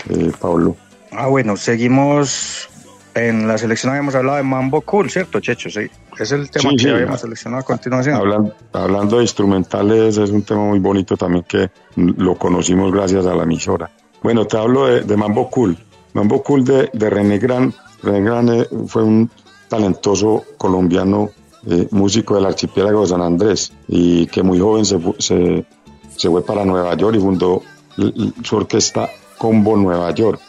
eh, 0.10 0.32
Pablo? 0.39 0.76
Ah, 1.12 1.28
bueno, 1.28 1.56
seguimos. 1.58 2.69
En 3.15 3.47
la 3.47 3.60
selección 3.60 3.91
habíamos 3.91 4.15
hablado 4.15 4.38
de 4.38 4.43
Mambo 4.43 4.82
Cool, 4.82 5.12
¿cierto, 5.12 5.39
Checho? 5.39 5.69
Sí. 5.69 5.82
Es 6.19 6.32
el 6.32 6.49
tema 6.49 6.71
Sí, 6.71 6.78
que 6.78 6.84
sí, 6.84 6.89
habíamos 6.89 7.21
seleccionado 7.21 7.62
a 7.62 7.63
continuación. 7.63 8.15
Hablan- 8.15 8.52
hablando 8.71 9.17
de 9.17 9.21
instrumentales, 9.23 10.17
es 10.17 10.32
un 10.32 10.41
tema 10.41 10.62
muy 10.65 10.80
bonito 10.80 11.15
también 11.15 11.45
que 11.47 11.69
lo 11.95 12.36
conocimos 12.39 12.91
gracias 12.91 13.28
a 13.28 13.36
la 13.36 13.43
emisora. 13.43 13.91
Bueno, 14.23 14.47
te 14.47 14.58
hablo 14.58 14.88
de, 14.88 15.02
de 15.02 15.15
Mambo 15.15 15.47
Cool. 15.52 15.78
Mambo 16.13 16.43
Cool 16.43 16.63
de, 16.63 16.89
de 16.93 17.10
René 17.10 17.39
Gran. 17.39 17.73
René 18.02 18.21
Gran 18.21 18.49
eh, 18.49 18.67
fue 18.88 19.04
un 19.04 19.30
talentoso 19.67 20.43
colombiano, 20.58 21.30
eh, 21.67 21.88
músico 21.91 22.36
del 22.36 22.45
archipiélago 22.45 23.02
de 23.02 23.08
San 23.08 23.21
Andrés, 23.21 23.73
y 23.88 24.28
que 24.28 24.43
muy 24.43 24.60
joven 24.60 24.86
se, 24.86 24.99
se, 25.19 25.65
se 26.15 26.30
fue 26.30 26.45
para 26.45 26.65
Nueva 26.65 26.95
York 26.95 27.15
y 27.17 27.19
fundó 27.19 27.62
su 28.43 28.56
orquesta 28.56 29.10
Combo 29.38 29.76
Nueva 29.76 30.12
York. 30.12 30.39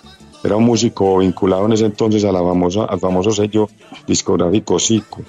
Era 0.42 0.56
un 0.56 0.64
músico 0.64 1.18
vinculado 1.18 1.64
en 1.66 1.72
ese 1.72 1.86
entonces 1.86 2.24
a 2.24 2.32
la 2.32 2.40
famosa, 2.40 2.84
al 2.84 3.00
famoso 3.00 3.30
sello 3.30 3.68
discográfico 4.06 4.78
Zico. 4.78 5.22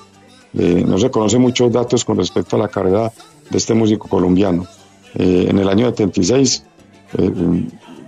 Eh, 0.53 0.83
no 0.85 0.97
se 0.97 1.09
conocen 1.09 1.41
muchos 1.41 1.71
datos 1.71 2.03
con 2.03 2.17
respecto 2.17 2.55
a 2.57 2.59
la 2.59 2.67
carrera 2.67 3.11
de 3.49 3.57
este 3.57 3.73
músico 3.73 4.07
colombiano. 4.07 4.65
En 5.17 5.57
el 5.57 5.69
año 5.69 5.85
76, 5.85 6.65
eh, 7.17 7.31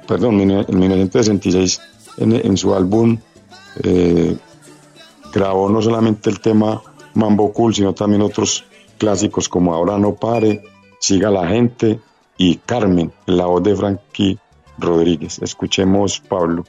perdón, 0.05 0.41
en, 0.41 0.51
en 0.51 0.79
1966, 0.79 1.79
en, 2.17 2.57
su 2.57 2.73
álbum 2.73 3.17
eh, 3.83 4.37
grabó 5.33 5.69
no 5.69 5.81
solamente 5.81 6.29
el 6.29 6.39
tema 6.39 6.81
Mambo 7.13 7.51
Cool, 7.53 7.75
sino 7.75 7.93
también 7.93 8.21
otros 8.21 8.65
clásicos 8.97 9.47
como 9.49 9.73
Ahora 9.73 9.97
no 9.97 10.15
pare, 10.15 10.63
Siga 10.99 11.29
la 11.29 11.47
gente 11.47 11.99
y 12.37 12.55
Carmen, 12.57 13.11
en 13.27 13.37
la 13.37 13.45
voz 13.45 13.63
de 13.63 13.75
Frankie 13.75 14.39
Rodríguez. 14.79 15.39
Escuchemos, 15.41 16.19
Pablo. 16.19 16.65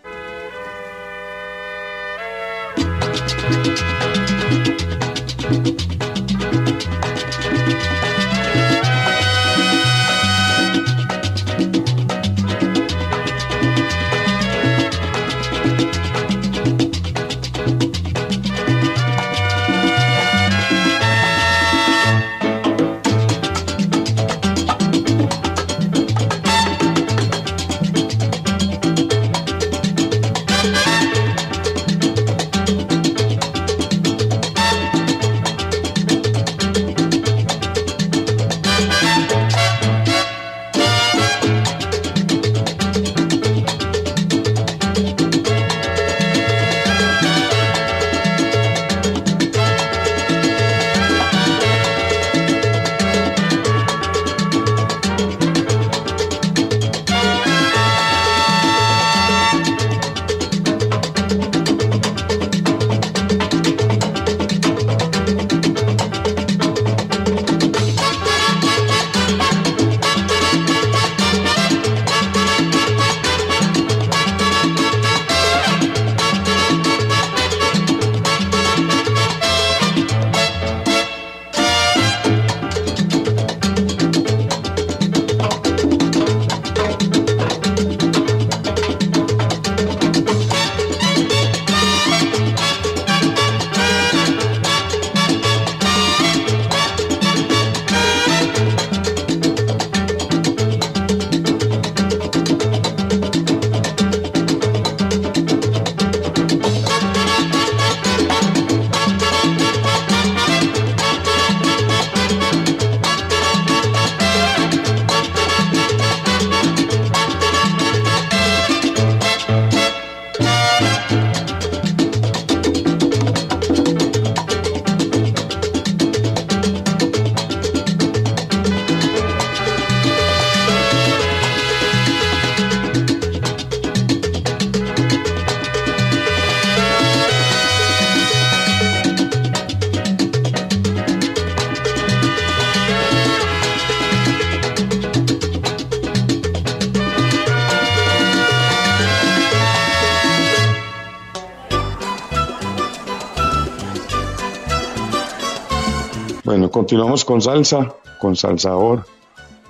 Continuamos 156.89 157.23
con 157.23 157.43
salsa, 157.43 157.95
con 158.19 158.35
salsador. 158.35 159.05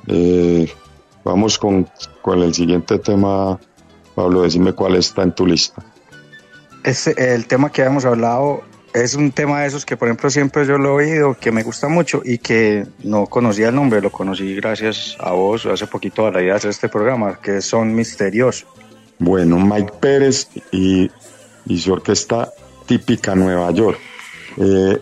Eh, 0.07 0.73
vamos 1.25 1.59
con, 1.59 1.89
con 2.23 2.41
el 2.45 2.55
siguiente 2.55 2.97
tema. 3.01 3.59
Pablo, 4.15 4.43
decime 4.43 4.73
cuál 4.73 4.95
está 4.95 5.25
en 5.25 5.33
tu 5.33 5.45
lista. 5.45 5.85
Este, 6.85 7.35
el 7.35 7.49
tema 7.49 7.73
que 7.73 7.83
habíamos 7.83 8.05
hablado 8.05 8.63
es 8.95 9.17
un 9.17 9.33
tema 9.33 9.63
de 9.63 9.67
esos 9.67 9.85
que, 9.85 9.97
por 9.97 10.07
ejemplo, 10.07 10.31
siempre 10.31 10.65
yo 10.65 10.79
lo 10.79 11.01
he 11.01 11.07
oído, 11.07 11.35
que 11.35 11.51
me 11.51 11.65
gusta 11.65 11.89
mucho 11.89 12.23
y 12.25 12.39
que 12.39 12.87
no 13.03 13.27
conocía 13.27 13.71
el 13.71 13.75
nombre, 13.75 14.01
lo 14.01 14.13
conocí 14.13 14.55
gracias 14.55 15.17
a 15.19 15.33
vos 15.33 15.67
hace 15.67 15.89
poquito 15.89 16.25
a 16.25 16.31
la 16.31 16.41
idea 16.41 16.53
de 16.53 16.59
hacer 16.59 16.71
este 16.71 16.89
programa, 16.89 17.41
que 17.41 17.61
son 17.61 17.97
misteriosos. 17.97 18.65
Bueno, 19.19 19.59
Mike 19.59 19.95
Pérez 19.99 20.47
y, 20.71 21.11
y 21.67 21.79
su 21.79 21.95
orquesta 21.95 22.53
típica 22.87 23.35
Nueva 23.35 23.73
York. 23.73 23.99
Eh, 24.57 25.01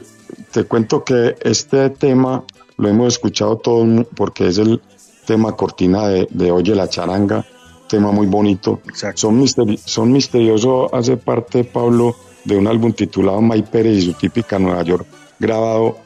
te 0.57 0.65
cuento 0.65 1.05
que 1.05 1.35
este 1.43 1.91
tema 1.91 2.43
lo 2.79 2.89
hemos 2.89 3.09
escuchado 3.13 3.59
todos 3.59 4.07
porque 4.17 4.47
es 4.49 4.57
el 4.57 4.81
tema 5.27 5.53
cortina 5.55 6.09
de, 6.09 6.27
de 6.31 6.51
Oye 6.51 6.75
la 6.75 6.89
Charanga, 6.89 7.45
tema 7.89 8.11
muy 8.11 8.27
bonito. 8.27 8.81
Exacto. 8.89 9.21
Son, 9.21 9.39
misteri- 9.39 9.77
son 9.77 10.11
misteriosos, 10.13 10.89
hace 10.95 11.19
parte, 11.19 11.63
Pablo, 11.65 12.17
de 12.45 12.57
un 12.57 12.67
álbum 12.69 12.95
titulado 12.95 13.43
Mike 13.43 13.69
Pérez 13.71 13.99
y 13.99 14.03
su 14.07 14.13
típica 14.15 14.59
Nueva 14.59 14.83
York, 14.83 15.07
grabado 15.39 15.99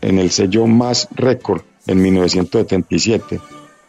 en 0.00 0.18
el 0.18 0.30
sello 0.30 0.66
Más 0.66 1.06
Record 1.14 1.60
en 1.86 2.00
1977. 2.00 3.40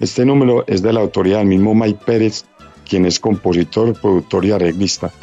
Este 0.02 0.26
número 0.26 0.66
es 0.68 0.82
de 0.82 0.92
la 0.92 1.00
autoría 1.00 1.38
del 1.38 1.48
mismo 1.48 1.74
Mike 1.76 2.02
Pérez, 2.06 2.44
quien 2.90 3.06
es 3.06 3.22
compositor, 3.22 3.94
productor 3.94 4.44
y 4.44 4.52
arreglista. 4.52 5.14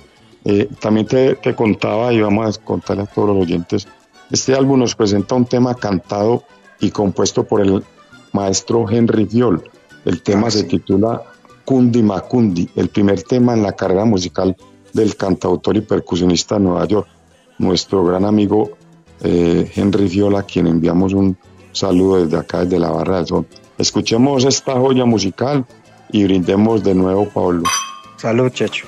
Eh, 0.46 0.70
también 0.80 1.06
te, 1.06 1.34
te 1.34 1.54
contaba 1.54 2.14
y 2.14 2.20
vamos 2.22 2.56
a 2.58 2.64
contarle 2.64 3.02
a 3.02 3.06
todos 3.06 3.28
los 3.28 3.42
oyentes, 3.42 3.86
este 4.30 4.54
álbum 4.54 4.78
nos 4.80 4.94
presenta 4.94 5.34
un 5.34 5.44
tema 5.46 5.74
cantado 5.74 6.44
y 6.80 6.90
compuesto 6.90 7.44
por 7.44 7.60
el 7.60 7.82
maestro 8.32 8.88
Henry 8.88 9.24
Viol. 9.24 9.62
El 10.04 10.22
tema 10.22 10.46
Ah, 10.48 10.50
se 10.50 10.60
sí. 10.60 10.66
titula 10.66 11.22
Kundi 11.64 12.02
Makundi, 12.02 12.68
el 12.76 12.88
primer 12.88 13.22
tema 13.22 13.54
en 13.54 13.62
la 13.62 13.72
carrera 13.72 14.04
musical 14.04 14.56
del 14.92 15.16
cantautor 15.16 15.76
y 15.76 15.82
percusionista 15.82 16.56
de 16.56 16.62
Nueva 16.62 16.86
York, 16.86 17.08
nuestro 17.58 18.04
gran 18.04 18.24
amigo 18.24 18.70
eh, 19.22 19.70
Henry 19.74 20.08
Viola, 20.08 20.40
a 20.40 20.42
quien 20.44 20.66
enviamos 20.66 21.12
un 21.12 21.36
saludo 21.72 22.24
desde 22.24 22.38
acá, 22.38 22.64
desde 22.64 22.78
la 22.78 22.90
Barra 22.90 23.16
del 23.18 23.26
Sol. 23.26 23.46
Escuchemos 23.78 24.44
esta 24.44 24.72
joya 24.74 25.04
musical 25.04 25.64
y 26.10 26.24
brindemos 26.24 26.82
de 26.82 26.94
nuevo, 26.94 27.28
Pablo. 27.28 27.62
Salud, 28.16 28.50
Checho. 28.50 28.86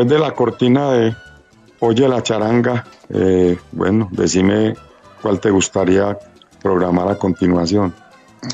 Después 0.00 0.08
de 0.08 0.18
la 0.18 0.34
cortina 0.34 0.92
de 0.92 1.14
Oye 1.80 2.08
la 2.08 2.22
charanga, 2.22 2.86
Eh, 3.12 3.58
bueno, 3.72 4.08
decime 4.12 4.76
cuál 5.20 5.40
te 5.40 5.50
gustaría 5.50 6.16
programar 6.62 7.08
a 7.08 7.16
continuación. 7.16 7.92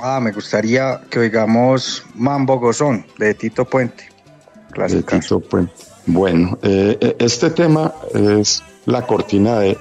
Ah, 0.00 0.18
me 0.18 0.32
gustaría 0.32 1.02
que 1.10 1.18
oigamos 1.18 2.04
Mambo 2.14 2.58
Gozón 2.58 3.04
de 3.18 3.34
Tito 3.34 3.66
Puente. 3.66 4.04
De 4.04 4.72
Clásica. 4.72 5.20
Tito 5.20 5.40
Puente. 5.40 5.74
Bueno, 6.06 6.58
eh, 6.62 6.96
eh, 7.00 7.16
este 7.18 7.50
tema 7.50 7.92
es 8.14 8.62
la 8.86 9.02
cortina 9.02 9.58
de 9.58 9.76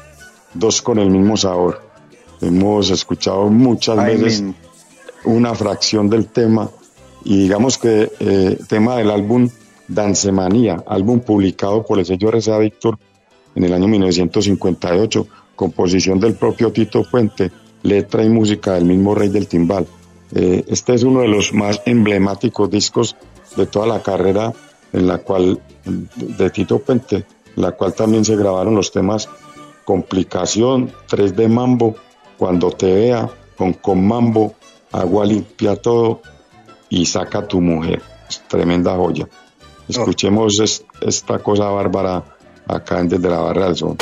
Dos 0.53 0.81
con 0.81 0.99
el 0.99 1.09
mismo 1.09 1.37
sabor. 1.37 1.81
Hemos 2.41 2.89
escuchado 2.89 3.49
muchas 3.49 3.97
veces 3.97 4.41
mismo. 4.41 4.55
una 5.23 5.53
fracción 5.55 6.09
del 6.09 6.27
tema 6.27 6.69
y 7.23 7.43
digamos 7.43 7.77
que 7.77 8.11
eh, 8.19 8.57
tema 8.67 8.97
del 8.97 9.11
álbum 9.11 9.49
Dancemanía, 9.87 10.83
álbum 10.87 11.19
publicado 11.19 11.85
por 11.85 11.99
el 11.99 12.05
sello 12.05 12.31
RCA 12.31 12.57
Víctor 12.59 12.97
en 13.55 13.63
el 13.63 13.73
año 13.73 13.87
1958, 13.87 15.27
composición 15.55 16.19
del 16.19 16.35
propio 16.35 16.71
Tito 16.71 17.03
Puente, 17.09 17.51
letra 17.83 18.23
y 18.23 18.29
música 18.29 18.73
del 18.73 18.85
mismo 18.85 19.15
rey 19.15 19.29
del 19.29 19.47
timbal. 19.47 19.85
Eh, 20.33 20.65
este 20.67 20.95
es 20.95 21.03
uno 21.03 21.21
de 21.21 21.27
los 21.27 21.53
más 21.53 21.81
emblemáticos 21.85 22.69
discos 22.69 23.15
de 23.55 23.65
toda 23.65 23.87
la 23.87 24.01
carrera 24.01 24.53
en 24.91 25.07
la 25.07 25.19
cual 25.19 25.61
de 25.85 26.49
Tito 26.49 26.79
Puente, 26.79 27.25
en 27.55 27.61
la 27.61 27.71
cual 27.73 27.93
también 27.93 28.25
se 28.25 28.35
grabaron 28.35 28.75
los 28.75 28.91
temas 28.91 29.29
Complicación, 29.85 30.91
3 31.07 31.35
de 31.35 31.47
Mambo, 31.47 31.95
Cuando 32.37 32.71
te 32.71 32.91
vea, 32.91 33.29
con 33.55 33.73
Con 33.73 34.05
Mambo, 34.05 34.55
Agua 34.91 35.25
limpia 35.25 35.75
todo 35.75 36.21
y 36.89 37.05
Saca 37.05 37.47
tu 37.47 37.61
mujer. 37.61 38.01
Tremenda 38.47 38.95
joya. 38.95 39.27
Escuchemos 39.87 40.59
es- 40.59 40.83
esta 41.01 41.39
cosa 41.39 41.65
bárbara 41.69 42.23
acá 42.67 42.99
en 42.99 43.09
desde 43.09 43.29
la 43.29 43.39
barra 43.39 43.65
del 43.65 43.75
sol. 43.75 43.97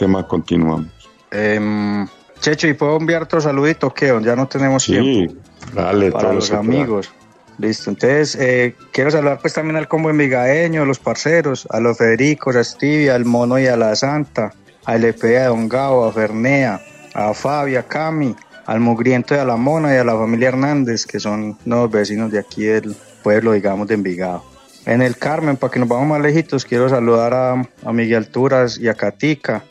Tema 0.00 0.26
continuamos? 0.26 0.86
Em, 1.30 2.08
Checho, 2.40 2.66
¿y 2.66 2.72
puedo 2.72 2.96
enviar 2.96 3.22
otro 3.22 3.40
saludito? 3.40 3.92
¿Qué? 3.92 4.18
Ya 4.22 4.34
no 4.34 4.48
tenemos 4.48 4.86
tiempo. 4.86 5.34
Sí, 5.34 5.38
dale, 5.74 6.10
para 6.10 6.22
todos 6.22 6.34
los 6.36 6.50
que 6.50 6.56
amigos. 6.56 7.12
Listo, 7.58 7.90
entonces 7.90 8.34
eh, 8.36 8.74
quiero 8.92 9.10
saludar 9.10 9.38
pues 9.40 9.52
también 9.52 9.76
al 9.76 9.86
combo 9.86 10.08
envigaeño, 10.08 10.82
a 10.82 10.86
los 10.86 10.98
parceros, 10.98 11.68
a 11.70 11.78
los 11.78 11.98
Federicos, 11.98 12.56
a 12.56 12.64
Stevie, 12.64 13.10
al 13.10 13.26
Mono 13.26 13.58
y 13.58 13.66
a 13.66 13.76
la 13.76 13.94
Santa, 13.94 14.54
a 14.86 14.96
LP, 14.96 15.38
a 15.38 15.48
Don 15.48 15.68
Gao, 15.68 16.06
a 16.06 16.12
Fernea, 16.12 16.80
a 17.12 17.34
Fabi, 17.34 17.76
a 17.76 17.82
Cami, 17.82 18.34
al 18.64 18.80
Mugriento 18.80 19.34
y 19.34 19.38
a 19.38 19.44
la 19.44 19.56
Mona 19.56 19.94
y 19.94 19.98
a 19.98 20.04
la 20.04 20.16
familia 20.16 20.48
Hernández, 20.48 21.04
que 21.04 21.20
son 21.20 21.58
nuevos 21.66 21.90
vecinos 21.90 22.30
de 22.30 22.38
aquí 22.38 22.64
del 22.64 22.96
pueblo, 23.22 23.52
digamos, 23.52 23.86
de 23.86 23.94
Envigado. 23.94 24.42
En 24.86 25.02
el 25.02 25.18
Carmen, 25.18 25.58
para 25.58 25.70
que 25.70 25.78
nos 25.78 25.88
vamos 25.88 26.08
más 26.08 26.22
lejitos, 26.22 26.64
quiero 26.64 26.88
saludar 26.88 27.34
a, 27.34 27.68
a 27.84 27.92
Miguel 27.92 28.24
Alturas 28.24 28.78
y 28.78 28.88
a 28.88 28.94
Catica, 28.94 29.62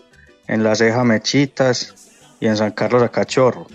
en 0.50 0.64
La 0.64 0.76
Ceja 0.76 1.04
Mechitas 1.04 1.94
y 2.40 2.48
en 2.48 2.58
San 2.58 2.72
Carlos 2.72 3.04
a 3.04 3.10
Cachorro. 3.10 3.68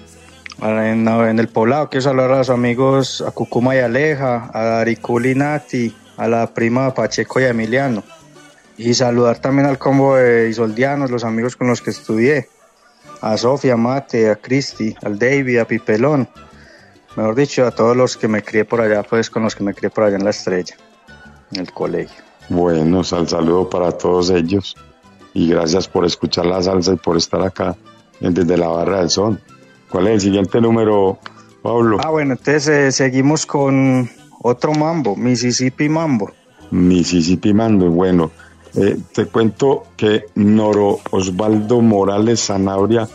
En, 0.61 1.09
en 1.09 1.39
el 1.39 1.49
poblado 1.49 1.89
quiero 1.89 2.03
saludar 2.03 2.33
a 2.33 2.39
los 2.39 2.51
amigos 2.51 3.23
a 3.27 3.31
Cucuma 3.31 3.77
y 3.77 3.79
Aleja, 3.79 4.51
a 4.53 4.63
Dariculi 4.65 5.35
Nati, 5.35 5.95
a 6.17 6.29
la 6.29 6.53
prima 6.53 6.93
Pacheco 6.93 7.41
y 7.41 7.45
a 7.45 7.51
Emiliano. 7.51 8.03
Y 8.77 8.93
saludar 8.93 9.39
también 9.39 9.69
al 9.69 9.79
combo 9.79 10.17
de 10.17 10.49
Isoldianos, 10.49 11.11
los 11.11 11.23
amigos 11.25 11.55
con 11.55 11.69
los 11.69 11.81
que 11.81 11.91
estudié. 11.91 12.49
A 13.21 13.37
Sofía, 13.37 13.77
Mate, 13.77 14.29
a 14.29 14.37
Cristi, 14.37 14.95
al 15.03 15.19
David, 15.19 15.59
a 15.59 15.65
Pipelón. 15.65 16.29
Mejor 17.17 17.37
dicho, 17.37 17.65
a 17.65 17.71
todos 17.71 17.97
los 17.97 18.17
que 18.17 18.27
me 18.27 18.43
crié 18.43 18.65
por 18.65 18.81
allá, 18.81 19.05
pues 19.05 19.31
con 19.31 19.45
los 19.45 19.55
que 19.55 19.63
me 19.63 19.73
crié 19.75 19.91
por 19.91 20.05
allá 20.05 20.17
en 20.17 20.25
la 20.25 20.31
estrella, 20.31 20.75
en 21.53 21.61
el 21.61 21.73
colegio. 21.73 22.23
Bueno, 22.49 23.05
sal 23.05 23.29
saludo 23.29 23.71
para 23.71 23.93
todos 23.93 24.31
ellos 24.31 24.77
y 25.35 25.49
gracias 25.49 25.89
por 25.89 26.07
escuchar 26.07 26.47
la 26.47 26.63
salsa 26.63 26.95
y 26.95 26.97
por 26.97 27.17
estar 27.17 27.43
acá 27.43 27.77
desde 28.21 28.57
la 28.57 28.69
barra 28.69 29.01
del 29.01 29.11
son. 29.11 29.41
¿Cuál 29.91 30.07
es 30.07 30.15
el 30.15 30.21
siguiente 30.21 30.61
número, 30.61 31.19
Pablo? 31.63 31.99
Ah, 32.03 32.11
bueno, 32.11 32.33
entonces 32.33 32.69
eh, 32.69 32.93
seguimos 32.93 33.45
con 33.45 34.09
otro 34.43 34.73
mambo, 34.73 35.17
Mississippi 35.17 35.89
Mambo. 35.89 36.31
Mississippi 36.71 37.53
Mando. 37.53 37.91
Bueno, 37.91 38.31
eh, 38.77 38.97
te 39.13 39.27
cuento 39.27 39.85
que 39.97 40.27
Noro 40.35 40.99
Osvaldo 41.11 41.81
Morales 41.81 42.47
Zanabria, 42.47 43.09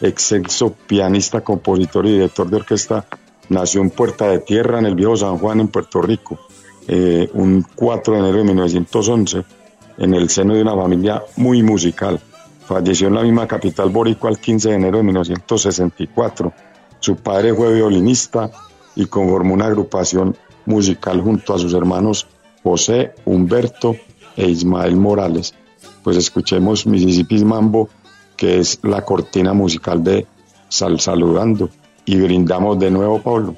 excelso 0.00 0.74
pianista, 0.86 1.42
compositor 1.42 2.06
y 2.06 2.12
director 2.12 2.48
de 2.48 2.56
orquesta, 2.56 3.06
nació 3.48 3.80
en 3.82 3.90
Puerta 3.90 4.28
de 4.28 4.40
Tierra, 4.40 4.78
en 4.78 4.86
el 4.86 4.94
viejo 4.94 5.16
San 5.16 5.38
Juan, 5.38 5.60
en 5.60 5.68
Puerto 5.68 6.02
Rico, 6.02 6.38
eh, 6.88 7.28
un 7.34 7.64
4 7.74 8.14
de 8.14 8.20
enero 8.20 8.38
de 8.38 8.44
1911, 8.44 9.44
en 9.98 10.14
el 10.14 10.28
seno 10.28 10.54
de 10.54 10.62
una 10.62 10.74
familia 10.74 11.22
muy 11.36 11.62
musical. 11.62 12.20
Falleció 12.66 13.08
en 13.08 13.14
la 13.14 13.22
misma 13.22 13.46
capital 13.46 13.90
boricua 13.90 14.30
el 14.30 14.38
15 14.38 14.70
de 14.70 14.74
enero 14.74 14.98
de 14.98 15.04
1964. 15.04 16.52
Su 17.00 17.16
padre 17.16 17.52
fue 17.54 17.74
violinista 17.74 18.50
y 18.96 19.06
conformó 19.06 19.54
una 19.54 19.66
agrupación 19.66 20.36
musical 20.66 21.20
junto 21.20 21.54
a 21.54 21.58
sus 21.58 21.74
hermanos 21.74 22.26
José, 22.62 23.12
Humberto 23.24 23.96
e 24.36 24.48
Ismael 24.48 24.96
Morales. 24.96 25.54
Pues 26.02 26.16
escuchemos 26.16 26.86
Mississippi 26.86 27.44
Mambo, 27.44 27.88
que 28.36 28.58
es 28.58 28.80
la 28.82 29.04
cortina 29.04 29.52
musical 29.52 30.02
de 30.02 30.26
Sal 30.68 31.00
Saludando. 31.00 31.68
Y 32.06 32.16
brindamos 32.16 32.78
de 32.78 32.90
nuevo, 32.90 33.20
Pablo. 33.20 33.56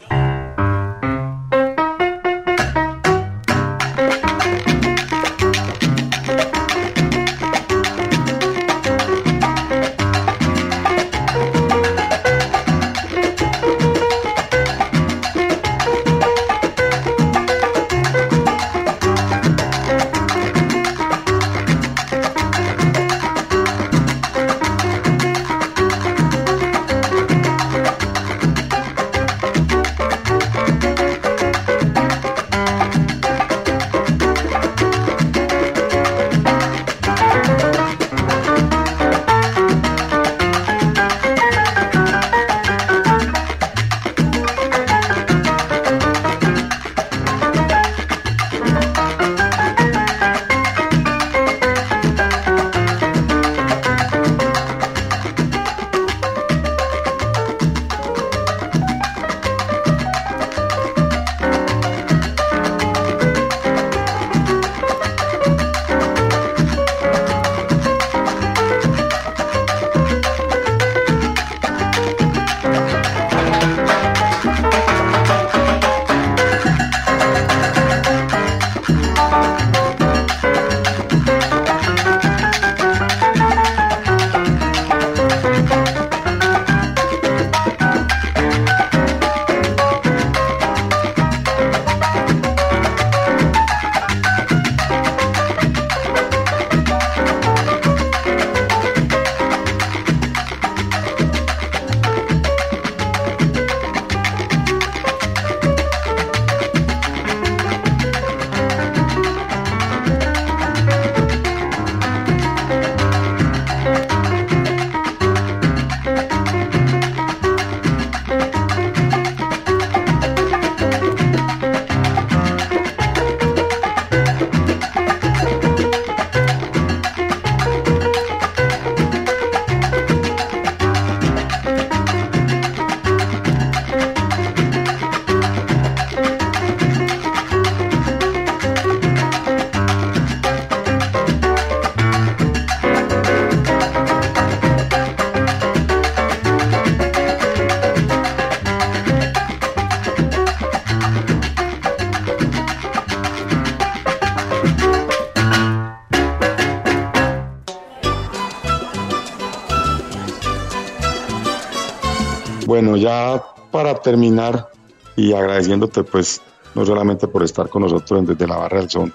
Ya 163.06 163.42
para 163.70 163.94
terminar 163.94 164.68
y 165.16 165.32
agradeciéndote 165.32 166.02
pues 166.04 166.40
no 166.74 166.84
solamente 166.84 167.26
por 167.28 167.42
estar 167.42 167.68
con 167.68 167.82
nosotros 167.82 168.26
desde 168.26 168.46
la 168.46 168.56
barra 168.56 168.80
del 168.80 168.90
son, 168.90 169.12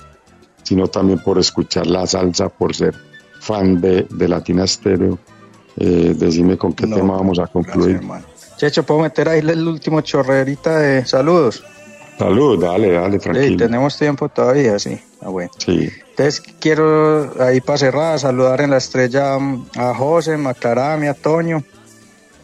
sino 0.64 0.88
también 0.88 1.20
por 1.20 1.38
escuchar 1.38 1.86
la 1.88 2.08
salsa, 2.08 2.50
por 2.50 2.74
ser 2.76 2.96
fan 3.40 3.80
de, 3.82 4.08
de 4.10 4.28
Latina 4.28 4.66
Stereo. 4.66 5.18
Eh, 5.78 6.14
decime 6.18 6.58
con 6.58 6.74
qué 6.74 6.86
No, 6.88 6.96
tema 6.96 7.16
vamos 7.16 7.40
a 7.40 7.48
concluir. 7.48 8.00
Gracias. 8.02 8.58
Checho, 8.58 8.84
¿puedo 8.84 9.02
meter 9.02 9.28
ahí 9.30 9.40
el 9.40 9.68
último 9.68 10.02
chorrerita 10.02 10.78
de 10.80 11.06
saludos? 11.06 11.64
Salud, 12.18 12.62
dale, 12.62 12.92
dale, 12.92 13.14
Sí, 13.18 13.24
tranquilo. 13.24 13.58
tenemos 13.58 13.98
tiempo 13.98 14.30
todavía, 14.30 14.78
sí. 14.78 15.00
Ah, 15.22 15.30
bueno. 15.30 15.50
Sí, 15.58 15.90
Entonces 16.12 16.42
quiero 16.60 17.32
ahí 17.40 17.62
para 17.62 17.78
cerrar 17.80 18.20
saludar 18.20 18.62
en 18.62 18.70
la 18.70 18.78
estrella 18.78 19.38
a 19.78 19.94
José, 19.96 20.34
a 20.46 20.54
Clarami, 20.54 21.08
a 21.08 21.14
Toño 21.16 21.64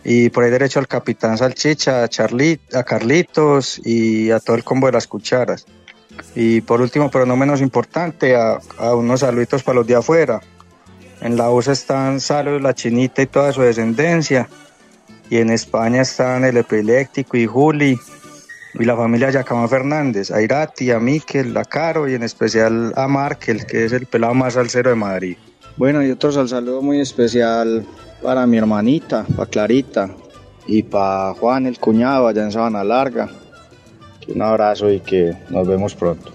y 0.10 0.30
por 0.30 0.46
ahí 0.46 0.50
derecho 0.50 0.80
al 0.80 0.88
capitán 0.88 1.38
Salchicha, 1.38 2.02
a, 2.02 2.06
a 2.06 2.84
Carlitos 2.84 3.82
y 3.86 4.32
a 4.32 4.40
todo 4.40 4.56
el 4.56 4.64
combo 4.64 4.88
de 4.88 4.94
las 4.94 5.06
cucharas. 5.06 5.66
Y 6.34 6.62
por 6.62 6.80
último, 6.80 7.12
pero 7.12 7.26
no 7.26 7.36
menos 7.36 7.60
importante, 7.60 8.34
a, 8.38 8.58
unos 8.96 9.20
saluditos 9.20 9.64
para 9.64 9.80
los 9.80 9.88
de 9.88 9.96
afuera. 9.96 10.40
En 11.20 11.36
la 11.36 11.50
USA 11.52 11.74
están 11.74 12.22
Salo, 12.22 12.58
la 12.58 12.74
Chinita 12.74 13.22
y 13.22 13.26
toda 13.28 13.52
su 13.52 13.62
descendencia. 13.62 14.48
Y 15.30 15.40
en 15.40 15.50
España 15.50 16.04
están 16.04 16.46
el 16.46 16.56
Epiléptico 16.56 17.36
y 17.36 17.46
Juli 17.46 18.00
y 18.76 18.86
la 18.86 18.96
familia 18.96 19.30
Yacamán 19.30 19.68
Fernández, 19.68 20.32
a 20.32 20.42
Irati, 20.42 20.90
a 20.92 21.00
Miquel, 21.02 21.58
a 21.58 21.66
Caro 21.66 22.08
y 22.08 22.14
en 22.14 22.24
especial 22.24 22.94
a 22.96 23.10
Markel, 23.10 23.66
que 23.66 23.84
es 23.84 23.92
el 23.92 24.06
pelado 24.06 24.34
más 24.36 24.54
salsero 24.54 24.90
de 24.90 24.96
Madrid. 24.96 25.36
Bueno, 25.76 26.02
y 26.02 26.12
otro 26.12 26.32
sal- 26.32 26.48
saludo 26.48 26.82
muy 26.82 27.02
especial 27.02 27.86
para 28.22 28.46
mi 28.46 28.58
hermanita, 28.58 29.26
para 29.36 29.50
Clarita, 29.50 30.10
y 30.68 30.84
para 30.84 31.34
Juan, 31.34 31.66
el 31.66 31.80
cuñado, 31.80 32.28
allá 32.28 32.44
en 32.44 32.52
Sabana 32.52 32.84
Larga. 32.84 33.30
Un 34.28 34.42
abrazo 34.42 34.92
y 34.92 35.00
que 35.00 35.34
nos 35.50 35.66
vemos 35.66 35.96
pronto. 35.96 36.32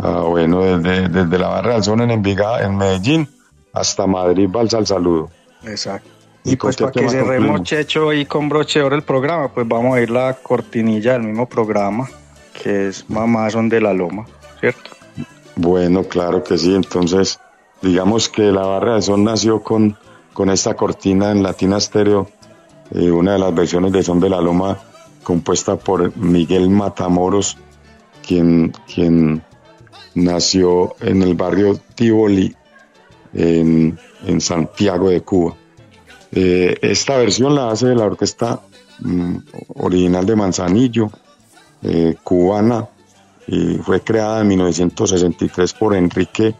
Ah, 0.00 0.24
bueno, 0.26 0.62
desde, 0.62 1.08
desde 1.08 1.38
la 1.38 1.48
barra 1.48 1.74
del 1.74 1.84
son 1.84 2.00
en 2.00 2.10
Envigado, 2.10 2.58
en 2.60 2.76
Medellín, 2.76 3.28
hasta 3.74 4.06
Madrid, 4.06 4.48
balsa 4.50 4.78
al 4.78 4.86
saludo. 4.86 5.28
Exacto. 5.64 6.08
¿Y 6.44 6.52
Y 6.52 6.56
pues 6.56 6.76
para 6.76 6.90
que 6.90 7.08
cerremos? 7.08 7.62
Checho, 7.62 8.12
y 8.12 8.24
con 8.24 8.48
broche 8.48 8.80
de 8.80 8.86
oro 8.86 8.96
el 8.96 9.02
programa, 9.02 9.48
pues 9.48 9.68
vamos 9.68 9.96
a 9.96 10.00
ir 10.00 10.10
la 10.10 10.34
cortinilla 10.34 11.12
del 11.12 11.22
mismo 11.22 11.46
programa, 11.46 12.08
que 12.60 12.88
es 12.88 13.08
Mamá 13.08 13.50
son 13.50 13.68
de 13.68 13.80
la 13.80 13.92
Loma, 13.92 14.26
¿cierto? 14.58 14.90
Bueno, 15.54 16.04
claro 16.04 16.42
que 16.42 16.56
sí. 16.56 16.74
Entonces, 16.74 17.38
digamos 17.82 18.28
que 18.28 18.42
la 18.50 18.62
barra 18.62 18.94
del 18.94 19.02
son 19.02 19.24
nació 19.24 19.62
con, 19.62 19.96
con 20.32 20.50
esta 20.50 20.74
cortina 20.74 21.30
en 21.30 21.42
Latina 21.42 21.78
Stereo, 21.80 22.28
eh, 22.90 23.10
una 23.10 23.34
de 23.34 23.38
las 23.38 23.54
versiones 23.54 23.92
de 23.92 24.02
Son 24.02 24.20
de 24.20 24.28
la 24.28 24.40
Loma 24.40 24.78
compuesta 25.22 25.76
por 25.76 26.16
Miguel 26.16 26.68
Matamoros, 26.68 27.56
quien, 28.26 28.72
quien 28.92 29.42
nació 30.14 30.96
en 31.00 31.22
el 31.22 31.34
barrio 31.34 31.78
Tivoli, 31.94 32.54
en, 33.34 33.98
en 34.26 34.40
Santiago 34.40 35.08
de 35.08 35.22
Cuba. 35.22 35.56
Eh, 36.32 36.78
esta 36.80 37.16
versión 37.18 37.54
la 37.54 37.70
hace 37.70 37.94
la 37.94 38.04
orquesta 38.04 38.62
mm, 39.00 39.36
original 39.76 40.24
de 40.24 40.36
Manzanillo, 40.36 41.10
eh, 41.82 42.16
cubana, 42.22 42.88
y 43.46 43.74
fue 43.78 44.00
creada 44.00 44.40
en 44.40 44.48
1963 44.48 45.72
por 45.74 45.94
Enrique 45.94 46.54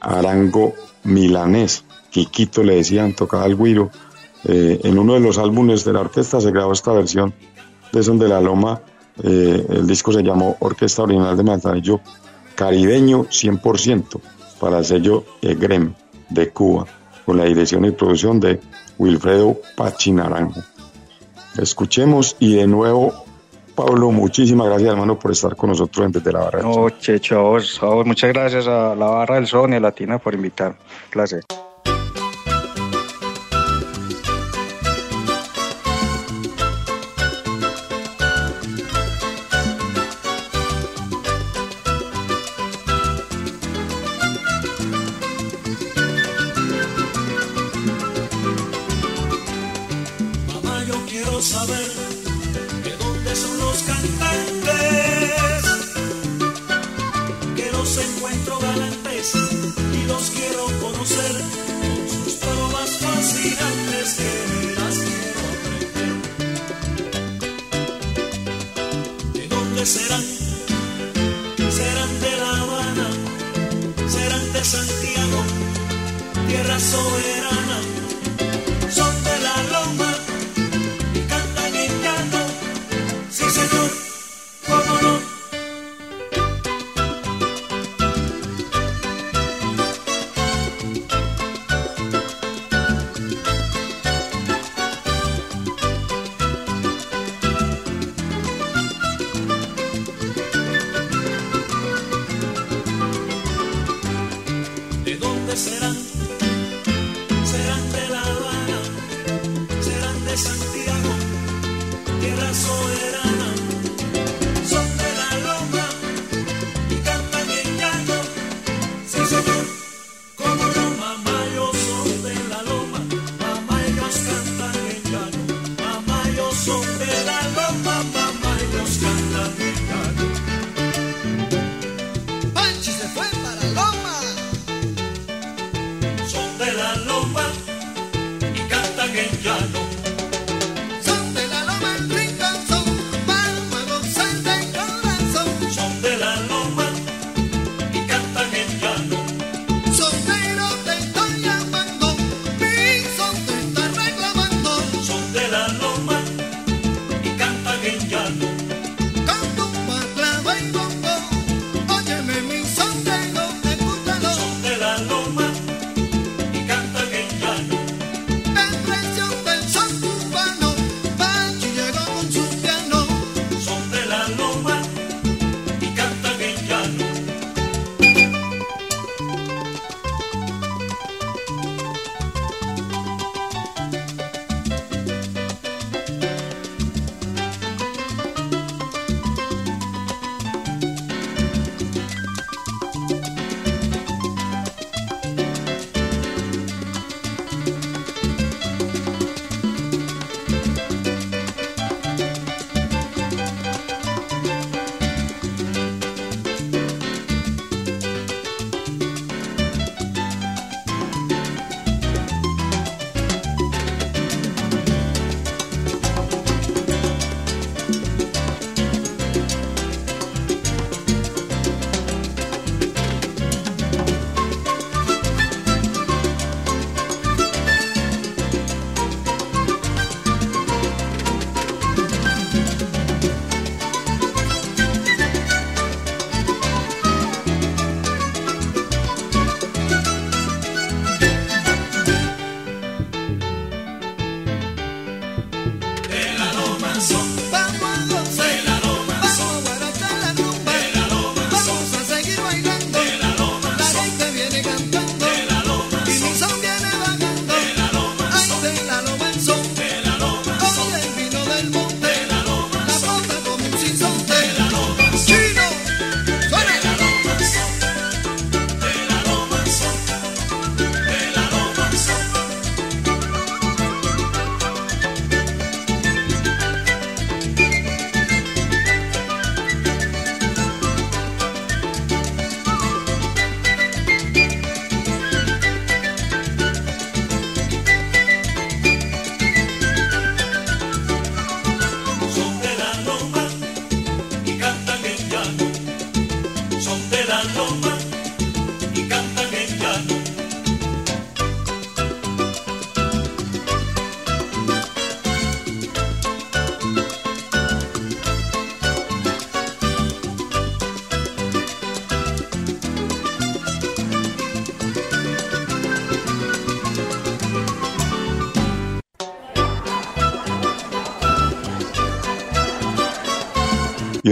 Arango 0.00 0.72
Milanés. 1.04 1.84
Quiquito 2.12 2.62
le 2.62 2.76
decían, 2.76 3.14
tocaba 3.14 3.46
el 3.46 3.56
guiro. 3.56 3.90
Eh, 4.44 4.80
en 4.84 4.98
uno 4.98 5.14
de 5.14 5.20
los 5.20 5.38
álbumes 5.38 5.84
de 5.84 5.94
la 5.94 6.00
orquesta 6.00 6.40
se 6.40 6.50
grabó 6.50 6.72
esta 6.72 6.92
versión 6.92 7.32
de 7.90 8.02
Son 8.02 8.18
de 8.18 8.28
la 8.28 8.40
Loma. 8.40 8.82
Eh, 9.22 9.66
el 9.70 9.86
disco 9.86 10.12
se 10.12 10.22
llamó 10.22 10.56
Orquesta 10.60 11.02
Original 11.02 11.36
de 11.36 11.42
Manzanillo 11.42 12.00
Caribeño 12.54 13.24
100% 13.24 14.20
para 14.60 14.78
el 14.78 14.84
sello 14.84 15.24
EGREM 15.40 15.94
de 16.28 16.50
Cuba, 16.50 16.86
con 17.24 17.38
la 17.38 17.44
dirección 17.44 17.84
y 17.86 17.92
producción 17.92 18.40
de 18.40 18.60
Wilfredo 18.98 19.56
Pachinaranjo. 19.76 20.60
Escuchemos 21.56 22.36
y 22.40 22.56
de 22.56 22.66
nuevo, 22.66 23.24
Pablo, 23.74 24.10
muchísimas 24.10 24.66
gracias 24.68 24.90
hermano 24.90 25.18
por 25.18 25.32
estar 25.32 25.56
con 25.56 25.70
nosotros 25.70 26.06
en 26.06 26.12
desde 26.12 26.30
la 26.30 26.40
barra. 26.40 26.58
del 26.58 26.68
No, 26.68 26.74
Sol. 26.74 26.98
Checho, 26.98 27.38
a 27.38 27.42
vos, 27.42 27.78
a 27.82 27.86
vos, 27.86 28.06
muchas 28.06 28.32
gracias 28.32 28.66
a 28.66 28.94
la 28.94 29.06
Barra 29.06 29.36
del 29.36 29.46
Son 29.46 29.72
y 29.72 29.76
a 29.76 29.80
Latina 29.80 30.18
por 30.18 30.34
invitar. 30.34 30.76
Placer. 31.10 31.44
Aprender. 69.82 70.41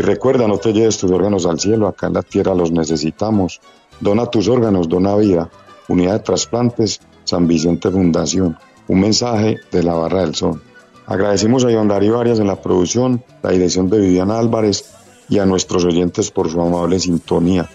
Y 0.00 0.02
recuerda, 0.02 0.48
no 0.48 0.56
te 0.56 0.72
lleves 0.72 0.96
tus 0.96 1.10
órganos 1.10 1.44
al 1.44 1.60
cielo, 1.60 1.86
acá 1.86 2.06
en 2.06 2.14
la 2.14 2.22
tierra 2.22 2.54
los 2.54 2.72
necesitamos. 2.72 3.60
Dona 4.00 4.24
tus 4.24 4.48
órganos, 4.48 4.88
dona 4.88 5.14
vida. 5.14 5.50
Unidad 5.88 6.14
de 6.14 6.18
Trasplantes, 6.20 7.00
San 7.24 7.46
Vicente 7.46 7.90
Fundación. 7.90 8.56
Un 8.88 9.00
mensaje 9.00 9.58
de 9.70 9.82
la 9.82 9.92
Barra 9.92 10.22
del 10.22 10.34
Sol. 10.34 10.62
Agradecimos 11.04 11.66
a 11.66 11.70
Iván 11.70 11.88
Darío 11.88 12.22
en 12.22 12.46
la 12.46 12.56
producción, 12.56 13.22
la 13.42 13.50
dirección 13.50 13.90
de 13.90 14.00
Viviana 14.00 14.38
Álvarez 14.38 14.90
y 15.28 15.38
a 15.38 15.44
nuestros 15.44 15.84
oyentes 15.84 16.30
por 16.30 16.48
su 16.48 16.58
amable 16.62 16.98
sintonía. 16.98 17.68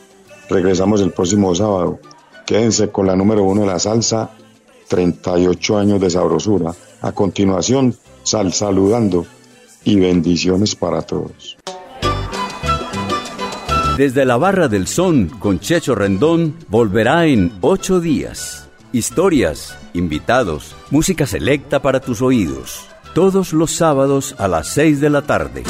Regresamos 0.49 1.01
el 1.01 1.11
próximo 1.11 1.53
sábado. 1.53 1.99
Quédense 2.47 2.89
con 2.89 3.05
la 3.05 3.15
número 3.15 3.43
uno 3.43 3.61
de 3.61 3.67
la 3.67 3.77
salsa, 3.77 4.31
38 4.87 5.77
años 5.77 6.01
de 6.01 6.09
sabrosura. 6.09 6.73
A 7.01 7.11
continuación, 7.11 7.95
sal 8.23 8.51
saludando 8.51 9.27
y 9.83 9.99
bendiciones 9.99 10.75
para 10.75 11.03
todos. 11.03 11.55
Desde 13.97 14.25
la 14.25 14.35
Barra 14.35 14.67
del 14.67 14.87
Son 14.87 15.29
con 15.29 15.61
Checho 15.61 15.95
Rendón 15.95 16.53
volverá 16.67 17.27
en 17.27 17.53
ocho 17.61 18.01
días. 18.01 18.67
Historias, 18.91 19.77
invitados, 19.93 20.75
música 20.91 21.25
selecta 21.25 21.81
para 21.81 22.01
tus 22.01 22.21
oídos. 22.21 22.87
Todos 23.13 23.53
los 23.53 23.71
sábados 23.71 24.35
a 24.37 24.49
las 24.49 24.67
seis 24.67 24.99
de 24.99 25.09
la 25.09 25.21
tarde. 25.21 25.63